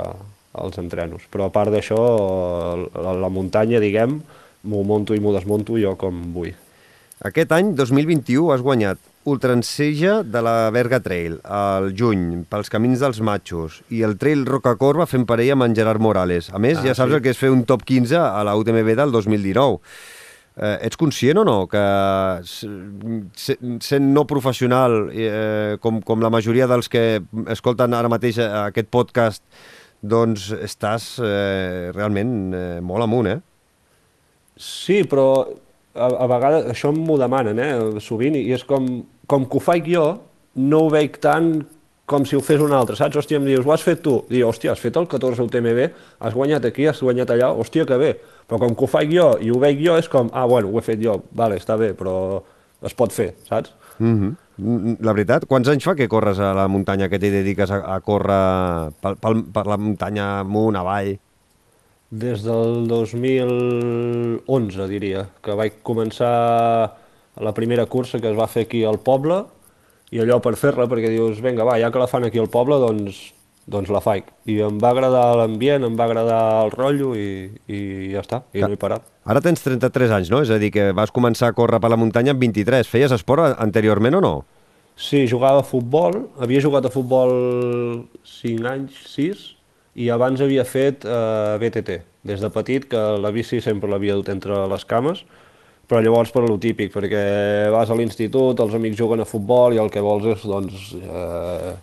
els 0.56 0.78
entrenos. 0.80 1.26
Però 1.32 1.48
a 1.48 1.54
part 1.54 1.74
d'això, 1.74 1.98
la, 2.94 3.16
la 3.26 3.32
muntanya, 3.32 3.82
diguem, 3.82 4.20
m'ho 4.66 4.86
monto 4.86 5.16
i 5.16 5.20
m'ho 5.22 5.34
desmunto 5.34 5.76
jo 5.80 5.96
com 6.00 6.22
vull. 6.36 6.54
Aquest 7.26 7.52
any, 7.56 7.74
2021, 7.74 8.52
has 8.52 8.64
guanyat 8.64 9.00
Ultranseja 9.26 10.20
de 10.22 10.40
la 10.42 10.70
Berga 10.70 11.00
Trail, 11.02 11.40
al 11.42 11.90
juny, 11.98 12.44
pels 12.48 12.70
camins 12.70 13.00
dels 13.02 13.18
matxos, 13.26 13.80
i 13.90 14.04
el 14.06 14.14
Trail 14.20 14.44
Rocacorba 14.46 15.06
fent 15.10 15.26
parella 15.26 15.56
amb 15.56 15.66
en 15.66 15.74
Gerard 15.74 16.00
Morales. 16.00 16.52
A 16.54 16.60
més, 16.62 16.78
Ah, 16.78 16.84
ja 16.86 16.94
saps 16.94 17.10
sí. 17.10 17.16
el 17.18 17.22
que 17.24 17.32
és 17.34 17.40
fer 17.40 17.50
un 17.50 17.64
top 17.66 17.82
15 17.84 18.14
a 18.22 18.44
la 18.46 18.54
UTMB 18.56 18.94
del 18.94 19.10
2019. 19.12 19.80
Eh, 20.56 20.78
ets 20.88 20.96
conscient 20.96 21.36
o 21.36 21.44
no 21.44 21.66
que 21.68 21.82
sent 22.46 24.06
no 24.14 24.22
professional 24.26 25.10
eh, 25.12 25.76
com, 25.82 25.98
com 26.00 26.22
la 26.24 26.30
majoria 26.32 26.64
dels 26.70 26.88
que 26.88 27.02
escolten 27.52 27.92
ara 27.92 28.08
mateix 28.08 28.38
eh, 28.40 28.46
aquest 28.70 28.88
podcast 28.88 29.42
doncs 30.00 30.48
estàs 30.56 31.16
eh, 31.20 31.90
realment 31.92 32.32
eh, 32.56 32.64
molt 32.80 33.04
amunt, 33.04 33.28
eh? 33.34 33.38
Sí, 34.56 35.02
però 35.04 35.26
a, 35.96 36.08
a 36.08 36.26
vegades 36.30 36.70
això 36.72 36.88
m'ho 36.94 37.18
demanen, 37.20 37.60
eh, 37.60 38.00
sovint, 38.04 38.36
i 38.40 38.46
és 38.56 38.64
com, 38.64 38.86
com 39.26 39.46
que 39.46 39.58
ho 39.58 39.62
faig 39.62 39.88
jo, 39.90 40.06
no 40.56 40.86
ho 40.86 40.92
veig 40.92 41.18
tant 41.22 41.58
com 42.06 42.24
si 42.24 42.36
ho 42.38 42.40
fes 42.40 42.62
un 42.62 42.72
altre, 42.72 42.94
saps? 42.96 43.18
Hòstia, 43.18 43.40
em 43.40 43.46
dius, 43.48 43.64
ho 43.66 43.72
has 43.74 43.82
fet 43.82 44.00
tu? 44.04 44.20
Diu, 44.30 44.46
hòstia, 44.46 44.72
has 44.72 44.82
fet 44.82 44.96
el 44.96 45.08
14 45.10 45.42
UTMB, 45.42 45.80
has 46.22 46.36
guanyat 46.38 46.68
aquí, 46.68 46.86
has 46.86 47.02
guanyat 47.02 47.32
allà, 47.34 47.50
hòstia, 47.58 47.86
que 47.88 47.98
bé. 47.98 48.12
Però 48.46 48.60
com 48.62 48.76
que 48.78 48.86
ho 48.86 48.90
faig 48.90 49.10
jo 49.10 49.32
i 49.42 49.50
ho 49.50 49.58
veig 49.58 49.82
jo, 49.82 49.96
és 49.98 50.08
com, 50.08 50.30
ah, 50.32 50.46
bueno, 50.46 50.70
ho 50.70 50.78
he 50.78 50.84
fet 50.86 51.02
jo, 51.02 51.18
vale, 51.34 51.58
està 51.58 51.74
bé, 51.80 51.90
però 51.98 52.14
es 52.86 52.94
pot 52.94 53.12
fer, 53.12 53.32
saps? 53.48 53.72
Mm 53.98 54.20
-hmm. 54.20 54.96
La 55.04 55.12
veritat, 55.12 55.46
quants 55.46 55.68
anys 55.68 55.84
fa 55.84 55.94
que 55.94 56.08
corres 56.08 56.38
a 56.38 56.54
la 56.54 56.68
muntanya, 56.68 57.08
que 57.08 57.18
t'hi 57.18 57.30
dediques 57.30 57.70
a, 57.70 57.94
a 57.94 58.00
córrer 58.00 58.90
pel, 59.00 59.16
pel, 59.16 59.44
per 59.52 59.66
la 59.66 59.76
muntanya 59.76 60.40
amunt, 60.40 60.76
avall? 60.76 61.18
Des 62.10 62.42
del 62.42 62.86
2011, 62.86 64.88
diria, 64.88 65.26
que 65.42 65.52
vaig 65.52 65.72
començar 65.82 66.92
la 67.40 67.52
primera 67.54 67.86
cursa 67.86 68.20
que 68.20 68.30
es 68.30 68.38
va 68.38 68.48
fer 68.48 68.66
aquí 68.66 68.84
al 68.84 68.98
poble, 69.02 69.44
i 70.14 70.20
allò 70.22 70.38
per 70.42 70.54
fer-la, 70.58 70.86
perquè 70.90 71.10
dius, 71.10 71.40
vinga, 71.42 71.66
va, 71.66 71.78
ja 71.82 71.90
que 71.90 72.00
la 72.00 72.08
fan 72.10 72.26
aquí 72.28 72.38
al 72.38 72.50
poble, 72.52 72.78
doncs, 72.82 73.18
doncs 73.66 73.90
la 73.90 74.00
faig. 74.02 74.28
I 74.46 74.60
em 74.68 74.78
va 74.82 74.92
agradar 74.94 75.24
l'ambient, 75.40 75.84
em 75.88 75.96
va 75.98 76.06
agradar 76.06 76.40
el 76.64 76.72
rotllo 76.74 77.14
i, 77.18 77.48
i 77.66 77.80
ja 78.12 78.22
està, 78.22 78.42
i 78.54 78.62
no 78.62 78.70
he 78.76 78.80
parat. 78.80 79.06
Ara 79.26 79.42
tens 79.42 79.64
33 79.64 80.14
anys, 80.20 80.30
no? 80.30 80.44
És 80.46 80.52
a 80.54 80.60
dir, 80.62 80.70
que 80.74 80.92
vas 80.96 81.10
començar 81.14 81.50
a 81.50 81.56
córrer 81.56 81.82
per 81.82 81.90
la 81.90 81.98
muntanya 81.98 82.36
amb 82.36 82.44
23. 82.44 82.86
Feies 82.86 83.14
esport 83.16 83.58
anteriorment 83.58 84.20
o 84.20 84.22
no? 84.22 84.34
Sí, 84.96 85.26
jugava 85.28 85.60
a 85.60 85.66
futbol, 85.66 86.22
havia 86.40 86.62
jugat 86.64 86.86
a 86.88 86.92
futbol 86.92 87.34
5 88.24 88.70
anys, 88.70 89.02
6, 89.12 89.42
i 90.00 90.08
abans 90.12 90.40
havia 90.40 90.64
fet 90.64 91.04
eh, 91.04 91.56
BTT, 91.60 91.98
des 92.30 92.40
de 92.40 92.48
petit, 92.52 92.86
que 92.88 93.02
la 93.20 93.32
bici 93.34 93.60
sempre 93.64 93.90
l'havia 93.92 94.16
dut 94.16 94.30
entre 94.32 94.62
les 94.70 94.86
cames, 94.88 95.26
però 95.86 96.00
llavors 96.02 96.32
per 96.34 96.42
lo 96.48 96.56
típic, 96.58 96.92
perquè 96.94 97.22
vas 97.72 97.90
a 97.90 97.96
l'institut, 97.98 98.58
els 98.64 98.74
amics 98.74 98.98
juguen 98.98 99.22
a 99.22 99.28
futbol 99.28 99.74
i 99.76 99.78
el 99.82 99.90
que 99.90 100.02
vols 100.02 100.26
és, 100.34 100.42
doncs, 100.46 100.88
eh, 100.98 101.74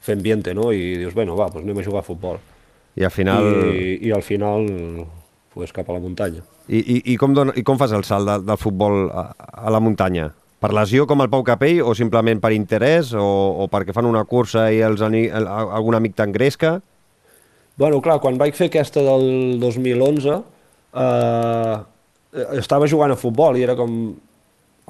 fer 0.00 0.16
ambiente, 0.18 0.52
no? 0.56 0.70
I 0.72 0.96
dius, 1.00 1.14
bueno, 1.16 1.36
va, 1.38 1.48
doncs 1.52 1.64
anem 1.64 1.80
a 1.80 1.86
jugar 1.86 2.02
a 2.04 2.06
futbol. 2.06 2.38
I 2.96 3.04
al 3.06 3.14
final... 3.14 3.48
I, 3.72 3.98
I 4.08 4.12
al 4.12 4.22
final, 4.26 4.66
pues, 5.54 5.72
cap 5.72 5.88
a 5.88 5.96
la 5.96 6.00
muntanya. 6.02 6.42
I, 6.68 6.78
i, 6.78 6.98
i, 7.12 7.16
com, 7.18 7.32
dona, 7.34 7.52
I 7.56 7.64
com 7.66 7.78
fas 7.80 7.92
el 7.96 8.04
salt 8.04 8.28
de, 8.28 8.36
del 8.46 8.60
futbol 8.60 9.08
a, 9.10 9.30
a 9.66 9.72
la 9.72 9.80
muntanya? 9.82 10.28
Per 10.60 10.68
lesió 10.76 11.06
com 11.08 11.22
el 11.24 11.30
Pau 11.32 11.40
Capell 11.46 11.80
o 11.80 11.94
simplement 11.96 12.40
per 12.42 12.50
interès 12.52 13.14
o, 13.16 13.24
o 13.64 13.68
perquè 13.72 13.94
fan 13.96 14.04
una 14.04 14.26
cursa 14.28 14.66
i 14.70 14.82
els, 14.84 15.00
ani- 15.00 15.30
el, 15.32 15.46
algun 15.48 15.96
amic 15.96 16.18
t'engresca? 16.18 16.74
Bueno, 17.80 18.02
clar, 18.04 18.18
quan 18.20 18.36
vaig 18.36 18.52
fer 18.58 18.68
aquesta 18.68 19.00
del 19.00 19.56
2011, 19.62 20.34
eh, 21.00 21.76
estava 22.32 22.88
jugant 22.90 23.12
a 23.12 23.18
futbol 23.18 23.58
i 23.58 23.64
era 23.64 23.76
com, 23.78 23.94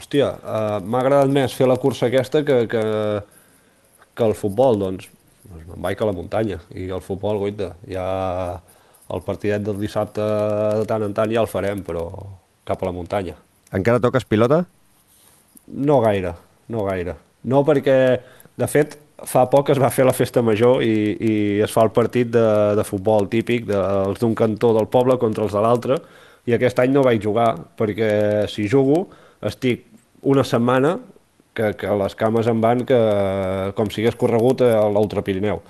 hòstia, 0.01 0.33
eh, 0.41 0.81
m'ha 0.85 1.03
agradat 1.03 1.33
més 1.33 1.55
fer 1.57 1.69
la 1.69 1.79
cursa 1.81 2.09
aquesta 2.09 2.45
que, 2.47 2.65
que, 2.71 2.83
que 4.15 4.27
el 4.27 4.37
futbol, 4.37 4.79
doncs, 4.81 5.09
doncs 5.47 5.69
me'n 5.69 5.87
vaig 5.87 6.01
a 6.01 6.11
la 6.11 6.17
muntanya. 6.17 6.61
I 6.75 6.91
el 6.91 7.05
futbol, 7.05 7.41
goita, 7.43 7.73
ja 7.89 8.07
el 9.11 9.25
partidet 9.27 9.65
del 9.67 9.81
dissabte 9.81 10.25
de 10.81 10.87
tant 10.89 11.05
en 11.07 11.17
tant 11.17 11.33
ja 11.33 11.43
el 11.43 11.51
farem, 11.51 11.83
però 11.87 12.07
cap 12.69 12.83
a 12.83 12.91
la 12.91 12.95
muntanya. 12.95 13.37
Encara 13.75 14.03
toques 14.03 14.27
pilota? 14.29 14.65
No 15.71 16.01
gaire, 16.05 16.35
no 16.71 16.85
gaire. 16.87 17.17
No 17.47 17.63
perquè, 17.67 17.97
de 18.61 18.69
fet, 18.71 18.99
fa 19.27 19.45
poc 19.53 19.71
es 19.73 19.81
va 19.81 19.91
fer 19.93 20.07
la 20.07 20.15
festa 20.17 20.43
major 20.45 20.83
i, 20.85 20.95
i 21.17 21.33
es 21.65 21.73
fa 21.73 21.85
el 21.85 21.93
partit 21.97 22.31
de, 22.33 22.47
de 22.77 22.85
futbol 22.89 23.29
típic 23.33 23.67
dels 23.69 24.21
d'un 24.21 24.35
cantó 24.37 24.73
del 24.77 24.89
poble 24.93 25.19
contra 25.21 25.45
els 25.45 25.53
de 25.53 25.61
l'altre 25.61 25.99
i 26.49 26.57
aquest 26.57 26.79
any 26.83 26.93
no 26.95 27.05
vaig 27.07 27.23
jugar 27.23 27.53
perquè 27.79 28.47
si 28.51 28.69
jugo 28.71 29.05
estic 29.47 29.87
una 30.23 30.45
setmana 30.45 30.99
que, 31.55 31.73
que 31.77 31.97
les 32.03 32.15
cames 32.17 32.49
em 32.51 32.61
van 32.63 32.85
que, 32.87 33.01
com 33.77 33.91
si 33.91 34.03
hagués 34.03 34.19
corregut 34.19 34.63
a 34.65 34.87
l'Ultra 34.93 35.25
Pirineu. 35.27 35.61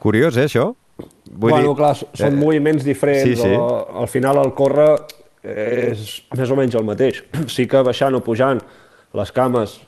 Curiós, 0.00 0.38
eh, 0.38 0.48
això? 0.48 0.70
Vull 0.96 1.50
bueno, 1.50 1.72
dir, 1.72 1.76
clar, 1.78 1.92
són 1.98 2.30
eh, 2.30 2.38
moviments 2.38 2.86
diferents. 2.86 3.26
sí, 3.26 3.36
sí. 3.40 3.52
O, 3.58 4.00
al 4.02 4.08
final 4.10 4.40
el 4.42 4.52
córrer 4.56 4.92
és 5.44 6.22
més 6.38 6.50
o 6.50 6.56
menys 6.58 6.76
el 6.78 6.86
mateix. 6.88 7.22
Sí 7.54 7.66
que 7.70 7.82
baixant 7.84 8.16
o 8.16 8.22
pujant 8.24 8.62
les 9.14 9.34
cames 9.34 9.78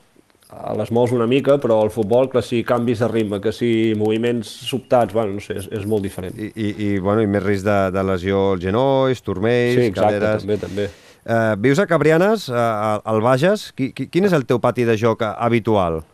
les 0.78 0.92
mous 0.94 1.10
una 1.10 1.26
mica, 1.26 1.56
però 1.58 1.80
el 1.82 1.90
futbol, 1.90 2.28
que 2.30 2.42
si 2.42 2.62
canvis 2.64 3.00
de 3.02 3.08
ritme, 3.10 3.40
que 3.42 3.52
si 3.52 3.94
moviments 3.98 4.48
sobtats, 4.68 5.14
bueno, 5.14 5.34
no 5.36 5.42
sé, 5.42 5.58
és, 5.58 5.66
és 5.74 5.86
molt 5.90 6.06
diferent. 6.06 6.36
I, 6.38 6.52
i, 6.54 6.68
i, 6.70 6.90
bueno, 7.02 7.24
i 7.24 7.30
més 7.30 7.42
risc 7.42 7.66
de, 7.66 7.78
de 7.94 8.04
lesió 8.06 8.52
als 8.52 8.62
genolls, 8.62 9.24
turmells, 9.26 9.80
sí, 9.80 9.88
exacte, 9.90 10.20
caderes... 10.20 10.46
també, 10.46 10.58
també. 10.62 10.88
Uh, 11.26 11.56
vius 11.58 11.80
a 11.82 11.88
Cabrianes, 11.90 12.46
uh, 12.52 13.00
al 13.02 13.18
Bages. 13.24 13.72
Qui, 13.74 13.90
qui, 13.90 14.06
quin 14.06 14.28
és 14.28 14.36
el 14.36 14.46
teu 14.46 14.62
pati 14.62 14.86
de 14.86 14.94
joc 15.00 15.26
habitual? 15.26 16.04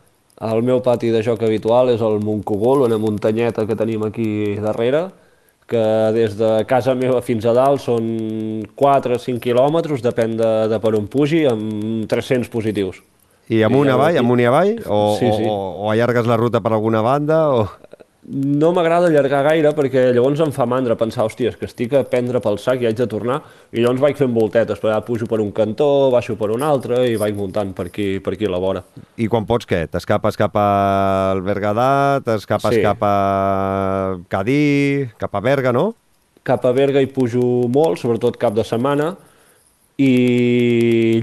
El 0.41 0.65
meu 0.65 0.81
pati 0.81 1.13
de 1.13 1.21
joc 1.21 1.45
habitual 1.45 1.93
és 1.93 2.01
el 2.01 2.17
Montcogol, 2.25 2.87
una 2.87 2.97
muntanyeta 2.97 3.67
que 3.69 3.77
tenim 3.77 4.01
aquí 4.07 4.57
darrere, 4.57 5.05
que 5.69 5.85
des 6.17 6.33
de 6.41 6.55
casa 6.67 6.97
meva 6.97 7.21
fins 7.21 7.45
a 7.45 7.53
dalt 7.53 7.85
són 7.85 8.09
4 8.75 9.15
o 9.15 9.21
5 9.21 9.45
quilòmetres, 9.45 10.01
depèn 10.01 10.33
de, 10.41 10.53
de 10.73 10.81
per 10.81 10.97
on 10.97 11.05
pugi, 11.05 11.45
amb 11.47 12.09
300 12.09 12.49
positius. 12.49 13.03
I 13.49 13.61
amunt, 13.67 13.89
I 13.89 13.91
avall, 13.93 14.17
amunt 14.21 14.39
i 14.39 14.45
avall? 14.47 14.77
O, 14.87 15.17
Sí, 15.19 15.27
sí. 15.27 15.43
o, 15.47 15.55
o, 15.83 15.89
allargues 15.91 16.25
la 16.29 16.37
ruta 16.39 16.61
per 16.63 16.71
alguna 16.73 17.01
banda? 17.03 17.41
O... 17.51 17.67
No 18.23 18.69
m'agrada 18.71 19.09
allargar 19.09 19.41
gaire 19.43 19.73
perquè 19.75 20.05
llavors 20.15 20.39
em 20.45 20.51
fa 20.55 20.63
mandra 20.65 20.95
pensar, 20.95 21.25
hòstia, 21.27 21.49
és 21.51 21.57
que 21.59 21.67
estic 21.67 21.91
a 21.99 22.05
prendre 22.07 22.39
pel 22.39 22.55
sac 22.57 22.79
i 22.79 22.87
haig 22.87 22.95
de 22.95 23.07
tornar, 23.11 23.41
i 23.75 23.81
llavors 23.83 23.99
vaig 23.99 24.15
fent 24.15 24.31
voltetes, 24.31 24.79
però 24.79 24.93
ja 24.93 25.01
pujo 25.03 25.27
per 25.27 25.41
un 25.43 25.51
cantó, 25.51 25.89
baixo 26.13 26.37
per 26.39 26.47
un 26.55 26.63
altre 26.63 27.01
i 27.11 27.17
vaig 27.19 27.35
muntant 27.35 27.73
per 27.75 27.89
aquí, 27.91 28.21
per 28.23 28.37
aquí 28.37 28.47
a 28.47 28.53
la 28.53 28.61
vora. 28.63 28.85
I 29.19 29.27
quan 29.27 29.43
pots 29.45 29.67
què? 29.67 29.81
T'escapes 29.91 30.39
cap 30.39 30.55
al 30.55 31.43
Berguedà, 31.43 32.21
t'escapes 32.23 32.77
Sí. 32.77 32.81
cap 32.81 33.03
a 33.03 33.13
Cadí, 34.31 35.09
cap 35.19 35.35
a 35.35 35.41
Berga, 35.43 35.73
no? 35.75 35.89
Cap 36.47 36.63
a 36.63 36.71
Berga 36.71 37.03
hi 37.03 37.11
pujo 37.11 37.67
molt, 37.67 37.99
sobretot 37.99 38.39
cap 38.39 38.55
de 38.55 38.63
setmana, 38.63 39.17
i 39.99 40.13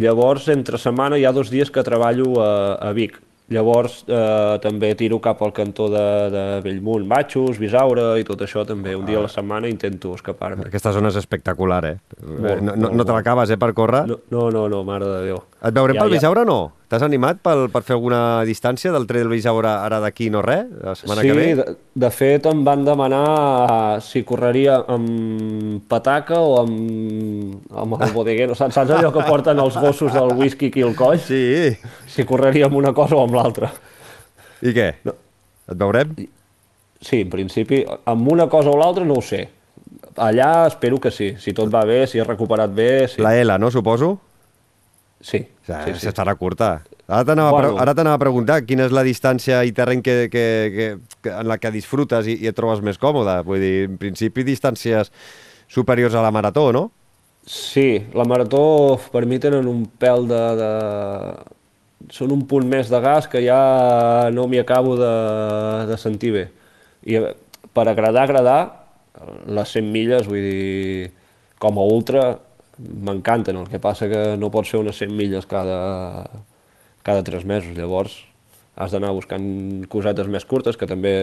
llavors 0.01 0.49
entre 0.53 0.79
setmana 0.81 1.19
hi 1.19 1.27
ha 1.29 1.35
dos 1.37 1.51
dies 1.53 1.71
que 1.71 1.85
treballo 1.87 2.39
a, 2.43 2.53
a 2.81 2.93
Vic. 2.97 3.19
Llavors 3.51 4.05
eh, 4.07 4.59
també 4.63 4.93
tiro 4.95 5.19
cap 5.19 5.41
al 5.43 5.51
cantó 5.51 5.89
de, 5.91 6.05
de 6.31 6.43
Bellmunt, 6.63 7.09
Batxos, 7.11 7.59
Bisaura 7.59 8.13
i 8.21 8.27
tot 8.27 8.45
això 8.47 8.63
també. 8.67 8.95
Un 8.95 9.09
dia 9.09 9.19
a 9.19 9.25
la 9.25 9.31
setmana 9.33 9.67
intento 9.67 10.15
escapar-me. 10.15 10.69
Aquesta 10.71 10.93
zona 10.95 11.11
és 11.11 11.19
espectacular, 11.19 11.81
eh? 11.89 11.97
Molt, 12.23 12.63
no, 12.63 12.77
no, 12.79 12.93
no 12.95 13.07
te 13.07 13.17
l'acabes, 13.17 13.51
eh, 13.51 13.59
per 13.59 13.73
córrer? 13.75 14.05
No, 14.07 14.21
no, 14.31 14.47
no, 14.55 14.69
no, 14.71 14.85
mare 14.87 15.09
de 15.11 15.25
Déu. 15.33 15.43
Et 15.61 15.75
veurem 15.77 15.99
Ja, 15.99 16.05
pel 16.07 16.15
ja. 16.17 16.31
O 16.31 16.45
no? 16.49 16.59
T'has 16.89 17.03
animat 17.05 17.43
pel, 17.45 17.67
per 17.71 17.83
fer 17.85 17.95
alguna 17.95 18.43
distància 18.49 18.91
del 18.95 19.05
trail 19.07 19.29
Bisaura 19.29 19.77
ara 19.85 19.99
d'aquí 20.01 20.31
no 20.33 20.41
res? 20.43 20.65
La 20.81 20.95
setmana 20.97 21.23
sí, 21.23 21.29
que 21.29 21.35
ve? 21.37 21.45
de, 21.59 21.75
de 22.03 22.11
fet 22.11 22.49
em 22.49 22.63
van 22.65 22.87
demanar 22.87 23.27
eh, 23.67 24.01
si 24.03 24.25
correria 24.27 24.79
amb 24.89 25.85
pataca 25.91 26.41
o 26.41 26.57
amb, 26.63 27.61
amb 27.85 27.99
el 28.01 28.15
bodeguero. 28.17 28.57
Saps, 28.57 28.75
saps 28.79 28.95
allò 28.97 29.13
que 29.13 29.27
porten 29.29 29.61
els 29.61 29.77
gossos 29.77 30.17
del 30.17 30.33
whisky 30.39 30.73
aquí 30.73 30.83
al 30.87 30.97
coll? 30.99 31.21
Sí. 31.21 31.77
Si 32.09 32.25
correria 32.27 32.71
amb 32.71 32.81
una 32.81 32.95
cosa 32.97 33.21
o 33.21 33.27
amb 33.29 33.37
l'altra. 33.37 33.71
I 34.65 34.73
què? 34.77 34.89
No. 35.05 35.15
Et 35.71 35.79
veurem? 35.79 36.17
Sí, 37.01 37.21
en 37.21 37.31
principi, 37.33 37.85
amb 38.09 38.33
una 38.33 38.49
cosa 38.51 38.73
o 38.73 38.81
l'altra 38.81 39.05
no 39.05 39.21
ho 39.21 39.25
sé. 39.25 39.45
Allà 40.21 40.67
espero 40.67 40.99
que 41.01 41.13
sí. 41.15 41.35
Si 41.39 41.53
tot 41.57 41.71
va 41.73 41.85
bé, 41.89 42.03
si 42.09 42.19
he 42.19 42.27
recuperat 42.27 42.73
bé, 42.75 42.91
sí. 43.13 43.23
La 43.23 43.37
L, 43.39 43.61
no, 43.61 43.71
suposo? 43.71 44.17
Sí, 45.21 45.45
Sí, 45.71 45.93
sí, 45.93 46.01
sí. 46.01 46.09
Estarà 46.11 46.35
curta. 46.35 46.81
Ara 47.07 47.25
t'anava 47.27 47.53
bueno. 47.55 47.75
Ara 47.83 47.95
t'anava 47.95 48.19
a 48.19 48.23
preguntar 48.23 48.61
quina 48.67 48.87
és 48.89 48.95
la 48.95 49.05
distància 49.07 49.63
i 49.67 49.73
terreny 49.77 50.03
que, 50.03 50.17
que, 50.33 50.45
que, 50.75 50.89
que, 51.23 51.33
en 51.33 51.49
la 51.51 51.59
que 51.63 51.73
disfrutes 51.75 52.29
i, 52.31 52.39
i 52.45 52.51
et 52.51 52.57
trobes 52.57 52.83
més 52.87 52.99
còmode. 52.99 53.41
Vull 53.47 53.63
dir, 53.63 53.75
en 53.91 53.99
principi, 54.01 54.45
distàncies 54.47 55.13
superiors 55.71 56.17
a 56.17 56.25
la 56.25 56.33
marató, 56.35 56.71
no? 56.75 56.89
Sí, 57.47 58.03
la 58.15 58.27
marató 58.29 58.99
per 59.13 59.25
mi 59.27 59.41
tenen 59.43 59.69
un 59.71 59.87
pèl 60.01 60.27
de, 60.31 60.43
de... 60.61 60.71
Són 62.15 62.33
un 62.35 62.45
punt 62.49 62.67
més 62.69 62.91
de 62.91 63.01
gas 63.03 63.29
que 63.31 63.43
ja 63.45 63.61
no 64.35 64.47
m'hi 64.49 64.63
acabo 64.63 64.97
de, 64.99 65.15
de 65.91 65.99
sentir 66.01 66.35
bé. 66.35 66.45
I 67.07 67.19
eh, 67.21 67.33
per 67.77 67.87
agradar, 67.91 68.27
agradar, 68.27 68.61
les 69.47 69.75
100 69.77 69.91
milles, 69.93 70.29
vull 70.31 70.43
dir, 70.43 71.11
com 71.61 71.79
a 71.79 71.85
ultra, 71.87 72.25
m'encanten. 72.81 73.59
El 73.61 73.69
que 73.71 73.81
passa 73.83 74.09
que 74.11 74.23
no 74.41 74.51
pots 74.53 74.73
fer 74.73 74.81
unes 74.81 74.99
100 75.01 75.15
milles 75.17 75.47
cada, 75.51 75.79
cada 77.07 77.25
3 77.27 77.45
mesos. 77.45 77.77
Llavors 77.77 78.17
has 78.81 78.95
d'anar 78.95 79.13
buscant 79.17 79.85
cosetes 79.93 80.29
més 80.31 80.47
curtes, 80.49 80.79
que 80.81 80.89
també... 80.89 81.15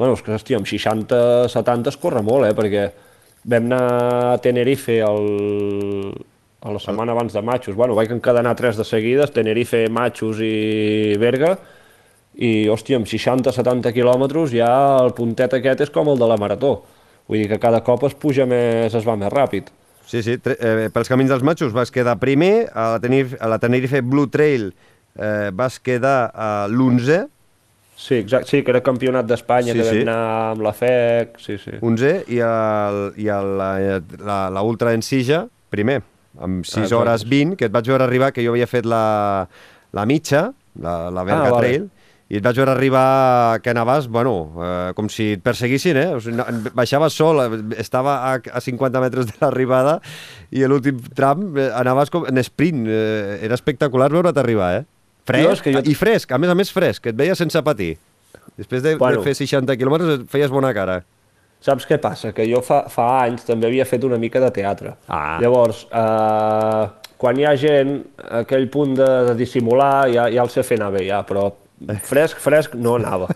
Bueno, 0.00 0.14
és 0.16 0.22
que, 0.24 0.32
hòstia, 0.32 0.56
amb 0.56 0.68
60-70 0.68 1.90
es 1.92 1.98
corre 2.00 2.22
molt, 2.24 2.48
eh? 2.48 2.54
Perquè 2.56 2.86
vam 3.50 3.66
anar 3.68 3.82
a 4.32 4.38
Tenerife 4.40 4.96
el, 5.04 6.14
a 6.60 6.72
la 6.72 6.80
setmana 6.80 7.12
abans 7.12 7.34
de 7.36 7.42
Matxos. 7.44 7.76
Bueno, 7.76 7.96
vaig 7.98 8.12
encadenar 8.12 8.54
tres 8.56 8.80
de 8.80 8.84
seguides, 8.84 9.32
Tenerife, 9.36 9.82
Matxos 9.92 10.40
i 10.44 11.16
Berga, 11.20 11.54
i, 12.40 12.68
hòstia, 12.72 13.00
amb 13.00 13.08
60-70 13.10 13.92
quilòmetres 13.96 14.54
ja 14.54 14.70
el 15.02 15.12
puntet 15.16 15.56
aquest 15.56 15.84
és 15.84 15.92
com 15.92 16.08
el 16.12 16.20
de 16.20 16.28
la 16.30 16.38
marató. 16.40 16.78
Vull 17.28 17.42
dir 17.42 17.50
que 17.50 17.60
cada 17.62 17.82
cop 17.84 18.08
es 18.08 18.16
puja 18.16 18.46
més, 18.48 18.94
es 18.94 19.06
va 19.06 19.18
més 19.20 19.32
ràpid. 19.32 19.68
Sí, 20.10 20.22
sí. 20.26 20.34
Eh, 20.42 20.88
pels 20.90 21.08
camins 21.10 21.30
dels 21.30 21.44
matxos 21.46 21.70
vas 21.76 21.92
quedar 21.94 22.16
primer, 22.18 22.66
a 22.74 22.96
la, 22.96 23.00
Tenerife, 23.02 23.36
a 23.38 23.46
la 23.52 23.60
Tenerife 23.62 24.00
Blue 24.02 24.26
Trail 24.32 24.72
eh, 25.14 25.50
vas 25.54 25.78
quedar 25.78 26.32
a 26.34 26.66
l'11, 26.70 27.28
Sí, 28.00 28.14
exacte, 28.16 28.48
sí, 28.48 28.62
que 28.64 28.72
era 28.72 28.80
campionat 28.80 29.26
d'Espanya, 29.28 29.74
Sí, 29.74 29.78
que 29.78 29.84
vam 29.84 29.92
sí. 29.98 30.02
anar 30.06 30.20
amb 30.54 30.62
la 30.64 30.70
FEC, 30.72 31.34
sí, 31.36 31.58
sí. 31.60 31.74
11 31.84 32.12
i, 32.32 32.38
el, 32.40 33.00
i 33.20 33.26
el, 33.28 33.50
la, 33.60 33.68
la, 34.24 34.38
la 34.56 34.62
Ultra 34.64 34.94
Ensija, 34.96 35.42
primer, 35.68 35.98
amb 36.40 36.64
6 36.64 36.78
Exacte. 36.86 36.96
hores 36.96 37.26
20, 37.28 37.58
que 37.60 37.68
et 37.68 37.74
vaig 37.74 37.90
veure 37.92 38.06
arribar, 38.06 38.30
que 38.32 38.40
jo 38.46 38.54
havia 38.54 38.66
fet 38.70 38.88
la, 38.88 39.02
la 39.92 40.06
mitja, 40.08 40.46
la, 40.80 40.94
la 41.12 41.26
Berga 41.28 41.50
Ah, 41.50 41.52
vale. 41.52 41.60
Trail, 41.60 41.84
i 42.30 42.38
et 42.38 42.44
vaig 42.46 42.54
veure 42.60 42.70
arribar 42.70 43.58
que 43.60 43.72
anaves, 43.72 44.06
bueno, 44.06 44.34
eh, 44.62 44.92
com 44.94 45.08
si 45.10 45.32
et 45.34 45.42
perseguissin, 45.42 45.96
eh? 45.98 46.08
O 46.14 46.20
sigui, 46.22 46.36
no, 46.38 46.44
baixaves 46.78 47.16
sol, 47.18 47.40
estava 47.76 48.12
a, 48.30 48.36
a 48.38 48.60
50 48.62 49.00
metres 49.02 49.26
de 49.26 49.34
l'arribada 49.42 49.96
i 50.54 50.62
a 50.62 50.68
l'últim 50.70 51.00
tram 51.18 51.48
eh, 51.58 51.68
anaves 51.74 52.10
com 52.14 52.28
en 52.30 52.38
sprint. 52.46 52.84
Eh, 52.86 53.40
era 53.42 53.58
espectacular 53.58 54.10
veure't 54.14 54.38
arribar, 54.38 54.70
eh? 54.78 54.84
Fresc, 55.26 55.66
Jo, 55.68 55.80
jo- 55.80 55.90
i 55.90 55.94
fresc, 55.98 56.30
a 56.32 56.38
més 56.38 56.50
a 56.50 56.54
més 56.58 56.70
fresc, 56.72 57.10
et 57.10 57.18
veia 57.18 57.34
sense 57.34 57.60
patir. 57.66 57.96
Després 58.56 58.82
de, 58.82 58.94
Bueno. 58.96 59.18
de 59.20 59.24
fer 59.26 59.34
60 59.34 59.74
quilòmetres 59.76 60.22
feies 60.30 60.50
bona 60.54 60.70
cara. 60.74 61.00
Saps 61.60 61.84
què 61.86 61.98
passa? 62.00 62.30
Que 62.32 62.46
jo 62.48 62.62
fa, 62.64 62.84
fa 62.88 63.08
anys 63.26 63.42
també 63.44 63.66
havia 63.68 63.84
fet 63.84 64.04
una 64.06 64.16
mica 64.18 64.40
de 64.40 64.48
teatre. 64.54 64.94
Ah. 65.08 65.36
Llavors, 65.42 65.82
eh, 65.92 66.86
quan 67.20 67.36
hi 67.38 67.44
ha 67.44 67.56
gent, 67.60 67.98
aquell 68.40 68.68
punt 68.72 68.94
de, 68.96 69.08
de 69.28 69.34
dissimular 69.36 70.06
ja, 70.08 70.28
ja 70.32 70.42
el 70.46 70.48
sé 70.54 70.62
fer 70.64 70.78
anar 70.80 70.92
bé, 70.94 71.04
ja, 71.10 71.20
però 71.28 71.50
fresc, 72.04 72.40
fresc 72.42 72.74
no 72.76 72.96
anava. 72.98 73.28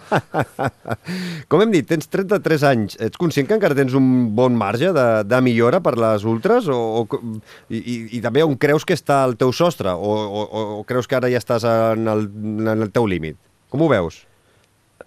Com 1.50 1.64
hem 1.64 1.72
dit, 1.72 1.86
tens 1.88 2.08
33 2.10 2.66
anys. 2.68 2.98
Ets 3.02 3.20
conscient 3.20 3.48
que 3.48 3.56
encara 3.56 3.76
tens 3.78 3.96
un 3.96 4.28
bon 4.36 4.56
marge 4.58 4.92
de, 4.94 5.06
de 5.28 5.40
millora 5.44 5.80
per 5.84 5.96
les 6.00 6.26
ultres? 6.28 6.68
O, 6.68 7.04
o, 7.04 7.22
i, 7.70 7.80
i, 8.18 8.20
també 8.24 8.44
on 8.44 8.58
creus 8.60 8.84
que 8.84 8.96
està 8.96 9.22
el 9.28 9.38
teu 9.40 9.54
sostre? 9.56 9.94
O, 9.94 10.12
o, 10.12 10.44
o 10.80 10.84
creus 10.88 11.08
que 11.08 11.18
ara 11.18 11.32
ja 11.32 11.40
estàs 11.40 11.66
en 11.68 12.06
el, 12.10 12.28
en 12.66 12.76
el 12.76 12.92
teu 12.94 13.08
límit? 13.10 13.40
Com 13.72 13.84
ho 13.84 13.90
veus? 13.90 14.22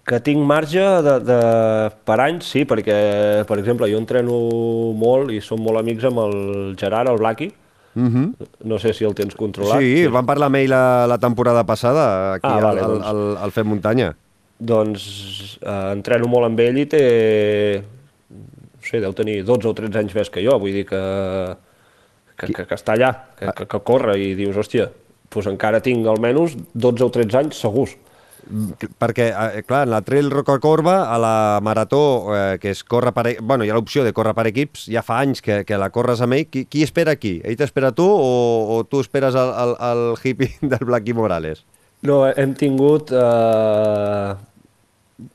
Que 0.08 0.22
tinc 0.24 0.40
marge 0.48 0.84
de, 1.04 1.18
de, 1.28 1.40
per 2.08 2.18
anys, 2.24 2.48
sí, 2.54 2.64
perquè, 2.68 2.98
per 3.48 3.58
exemple, 3.60 3.90
jo 3.92 4.00
entreno 4.00 4.38
molt 4.96 5.34
i 5.36 5.42
som 5.44 5.60
molt 5.60 5.82
amics 5.82 6.08
amb 6.08 6.24
el 6.24 6.38
Gerard, 6.80 7.12
el 7.12 7.20
Blaqui. 7.20 7.52
Mm 7.98 8.10
-hmm. 8.14 8.48
No 8.70 8.78
sé 8.78 8.94
si 8.94 9.04
el 9.06 9.16
tens 9.16 9.34
controlat. 9.36 9.82
Mhm. 9.82 9.82
Sí, 9.82 10.08
vam 10.08 10.26
parlar 10.26 10.48
amb 10.48 10.56
ell 10.56 10.70
la, 10.70 11.08
la 11.08 11.18
temporada 11.18 11.64
passada, 11.66 12.34
aquí 12.34 12.48
Ah, 12.48 12.58
al, 12.58 12.62
vale, 12.64 12.82
al, 12.82 12.92
doncs. 12.92 13.06
al, 13.06 13.38
al 13.38 13.52
Fem 13.52 13.68
Muntanya. 13.68 14.16
Doncs 14.60 15.58
eh, 15.62 15.92
entreno 15.94 16.28
molt 16.28 16.46
amb 16.46 16.60
ell 16.60 16.78
i 16.78 16.86
té, 16.86 17.84
no 18.30 18.82
sé, 18.82 19.00
deu 19.00 19.14
tenir 19.14 19.44
12 19.46 19.68
o 19.68 19.74
13 19.74 20.00
anys 20.00 20.14
més 20.16 20.30
que 20.30 20.44
jo, 20.46 20.60
vull 20.60 20.74
dir 20.74 20.86
que, 20.86 21.02
que, 22.38 22.54
que, 22.54 22.66
que 22.66 22.76
està 22.76 22.94
allà, 22.94 23.12
que, 23.38 23.52
que, 23.52 23.66
que 23.66 23.80
corre 23.80 24.18
i 24.20 24.36
dius, 24.36 24.56
hòstia, 24.56 24.90
doncs 25.34 25.48
encara 25.48 25.80
tinc 25.82 26.06
almenys 26.08 26.56
12 26.74 27.04
o 27.04 27.10
13 27.10 27.38
anys 27.38 27.60
segurs. 27.60 27.98
Perquè, 29.00 29.28
eh, 29.32 29.64
clar, 29.68 29.84
en 29.84 29.92
la 29.92 30.02
Trail 30.02 30.30
Roca 30.32 30.58
Corba, 30.60 31.14
a 31.14 31.18
la 31.20 31.60
Marató, 31.62 32.34
eh, 32.36 32.58
que 32.60 32.72
es 32.72 32.84
corre 32.84 33.12
per... 33.12 33.28
e- 33.28 33.38
Bueno, 33.42 33.66
hi 33.66 33.70
ha 33.70 33.76
l'opció 33.76 34.04
de 34.04 34.14
córrer 34.14 34.34
per 34.38 34.48
equips, 34.48 34.86
ja 34.92 35.04
fa 35.04 35.20
anys 35.20 35.42
que, 35.42 35.64
que 35.68 35.78
la 35.78 35.90
corres 35.90 36.22
amb 36.22 36.34
ell. 36.38 36.48
Qui, 36.52 36.66
qui 36.66 36.84
espera 36.84 37.12
aquí? 37.18 37.38
Ell 37.44 37.58
t'espera 37.60 37.92
tu 37.92 38.08
o, 38.08 38.78
o 38.78 38.84
tu 38.88 39.02
esperes 39.04 39.36
el, 39.36 39.52
el, 39.52 39.76
el 39.92 40.04
hippie 40.24 40.54
del 40.74 40.86
Blaqui 40.88 41.14
Morales? 41.18 41.66
No, 42.08 42.22
hem 42.30 42.54
tingut 42.56 43.12
eh, 43.12 44.36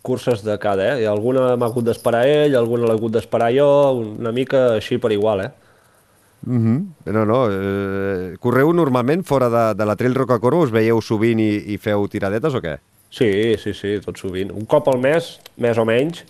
curses 0.02 0.44
de 0.46 0.58
cada, 0.62 0.92
eh? 0.94 1.02
I 1.02 1.08
alguna 1.10 1.56
m'ha 1.56 1.66
hagut 1.68 1.84
d'esperar 1.88 2.22
ell, 2.28 2.54
alguna 2.56 2.86
l'ha 2.86 2.94
hagut 2.94 3.12
d'esperar 3.16 3.50
jo, 3.54 3.68
una 4.18 4.32
mica 4.32 4.72
així 4.76 4.98
per 5.02 5.12
igual, 5.12 5.40
eh? 5.48 5.50
Mm 6.46 6.58
-hmm. 6.58 7.12
No, 7.12 7.24
no. 7.24 7.40
Eh, 7.50 8.36
correu 8.40 8.72
normalment 8.72 9.22
fora 9.24 9.48
de, 9.48 9.74
de 9.74 9.84
la 9.86 9.96
Trail 9.96 10.14
Roca 10.14 10.38
Corba? 10.40 10.62
Us 10.64 10.70
veieu 10.72 11.00
sovint 11.00 11.38
i, 11.38 11.74
i 11.74 11.78
feu 11.78 12.08
tiradetes 12.08 12.54
o 12.54 12.60
què? 12.60 12.78
Sí, 13.12 13.28
sí, 13.60 13.74
sí, 13.76 13.98
tot 14.00 14.16
sovint. 14.16 14.52
Un 14.56 14.64
cop 14.64 14.86
al 14.88 15.00
mes, 15.02 15.34
més 15.60 15.76
o 15.78 15.84
menys. 15.84 16.22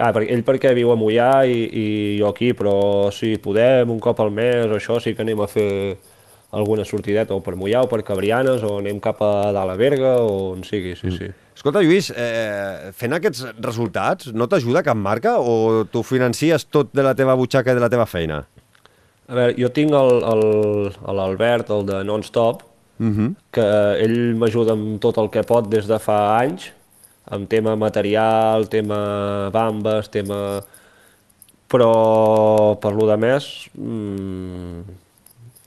Ah, 0.00 0.08
perquè 0.16 0.32
ell 0.32 0.40
perquè 0.46 0.70
viu 0.74 0.88
a 0.90 0.96
Mollà 0.96 1.42
i, 1.44 1.58
i 1.68 1.84
jo 2.18 2.30
aquí, 2.32 2.54
però 2.56 3.10
si 3.12 3.34
podem, 3.42 3.90
un 3.92 4.00
cop 4.00 4.22
al 4.24 4.30
mes 4.32 4.64
o 4.72 4.78
això, 4.78 4.96
sí 5.04 5.12
que 5.14 5.20
anem 5.26 5.42
a 5.44 5.48
fer 5.50 5.68
alguna 6.56 6.84
sortideta, 6.88 7.36
o 7.36 7.42
per 7.44 7.52
Mollà 7.60 7.82
o 7.84 7.88
per 7.90 8.00
Cabrianes, 8.04 8.64
o 8.64 8.78
anem 8.80 8.98
cap 9.04 9.20
a 9.24 9.52
dalt 9.52 9.74
a 9.74 9.76
Berga, 9.76 10.14
o 10.24 10.54
on 10.54 10.64
sigui, 10.64 10.94
sí, 10.96 11.12
sí. 11.18 11.28
Escolta, 11.52 11.82
Lluís, 11.84 12.08
eh, 12.16 12.90
fent 12.96 13.12
aquests 13.18 13.44
resultats, 13.60 14.32
no 14.32 14.48
t'ajuda 14.48 14.82
cap 14.84 14.96
marca 14.96 15.36
o 15.40 15.84
tu 15.92 16.00
financies 16.02 16.64
tot 16.72 16.90
de 16.96 17.04
la 17.04 17.12
teva 17.14 17.36
butxaca 17.36 17.72
i 17.72 17.76
de 17.76 17.84
la 17.84 17.92
teva 17.92 18.08
feina? 18.08 18.40
A 19.28 19.36
veure, 19.36 19.54
jo 19.60 19.68
tinc 19.72 19.92
el- 19.92 20.24
el- 20.32 20.92
el- 20.96 21.16
l'Albert, 21.20 21.70
el, 21.70 21.84
de 21.86 22.02
Non-Stop, 22.08 22.64
Uh 23.02 23.10
-huh. 23.10 23.34
que 23.50 23.66
ell 24.04 24.36
m'ajuda 24.38 24.72
amb 24.72 25.00
tot 25.00 25.18
el 25.18 25.28
que 25.30 25.42
pot 25.42 25.68
des 25.68 25.86
de 25.86 25.98
fa 25.98 26.38
anys, 26.38 26.70
amb 27.26 27.48
tema 27.48 27.76
material, 27.76 28.68
tema 28.68 29.50
bambes, 29.50 30.08
tema... 30.08 30.62
Però 31.72 32.78
per 32.78 32.92
lo 32.92 33.06
de 33.08 33.16
més, 33.16 33.68
mmm, 33.74 34.82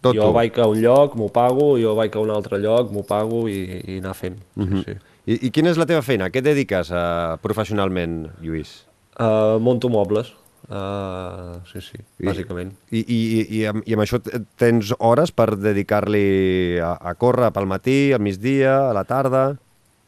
Tot 0.05 0.13
jo 0.13 0.27
tu. 0.27 0.33
vaig 0.33 0.59
a 0.59 0.67
un 0.69 0.81
lloc, 0.81 1.15
m'ho 1.17 1.29
pago, 1.33 1.79
jo 1.81 1.95
vaig 1.97 2.15
a 2.15 2.19
un 2.21 2.29
altre 2.29 2.59
lloc, 2.61 2.91
m'ho 2.93 3.01
pago 3.01 3.47
i, 3.49 3.81
i 3.87 3.97
anar 3.97 4.13
fent. 4.13 4.37
Sí, 4.53 4.83
sí. 4.85 4.97
I, 5.25 5.47
I 5.47 5.49
quina 5.49 5.71
és 5.71 5.79
la 5.81 5.87
teva 5.89 6.03
feina? 6.05 6.27
A 6.27 6.29
què 6.29 6.43
et 6.43 6.45
dediques 6.45 6.91
uh, 6.93 7.37
professionalment, 7.41 8.27
Lluís? 8.43 8.83
Uh, 9.17 9.57
monto 9.63 9.89
mobles, 9.89 10.29
uh, 10.69 11.59
sí, 11.69 11.81
sí, 11.81 11.99
bàsicament. 12.25 12.73
I, 12.91 13.01
i, 13.01 13.19
i, 13.19 13.41
i, 13.59 13.61
amb, 13.69 13.83
I 13.85 13.95
amb 13.95 14.05
això 14.05 14.19
tens 14.59 14.93
hores 14.99 15.33
per 15.35 15.53
dedicar-li 15.57 16.79
a, 16.83 16.95
a 16.95 17.13
córrer 17.19 17.51
pel 17.55 17.69
matí, 17.69 17.99
al 18.13 18.23
migdia, 18.25 18.77
a 18.89 18.95
la 18.97 19.05
tarda... 19.07 19.45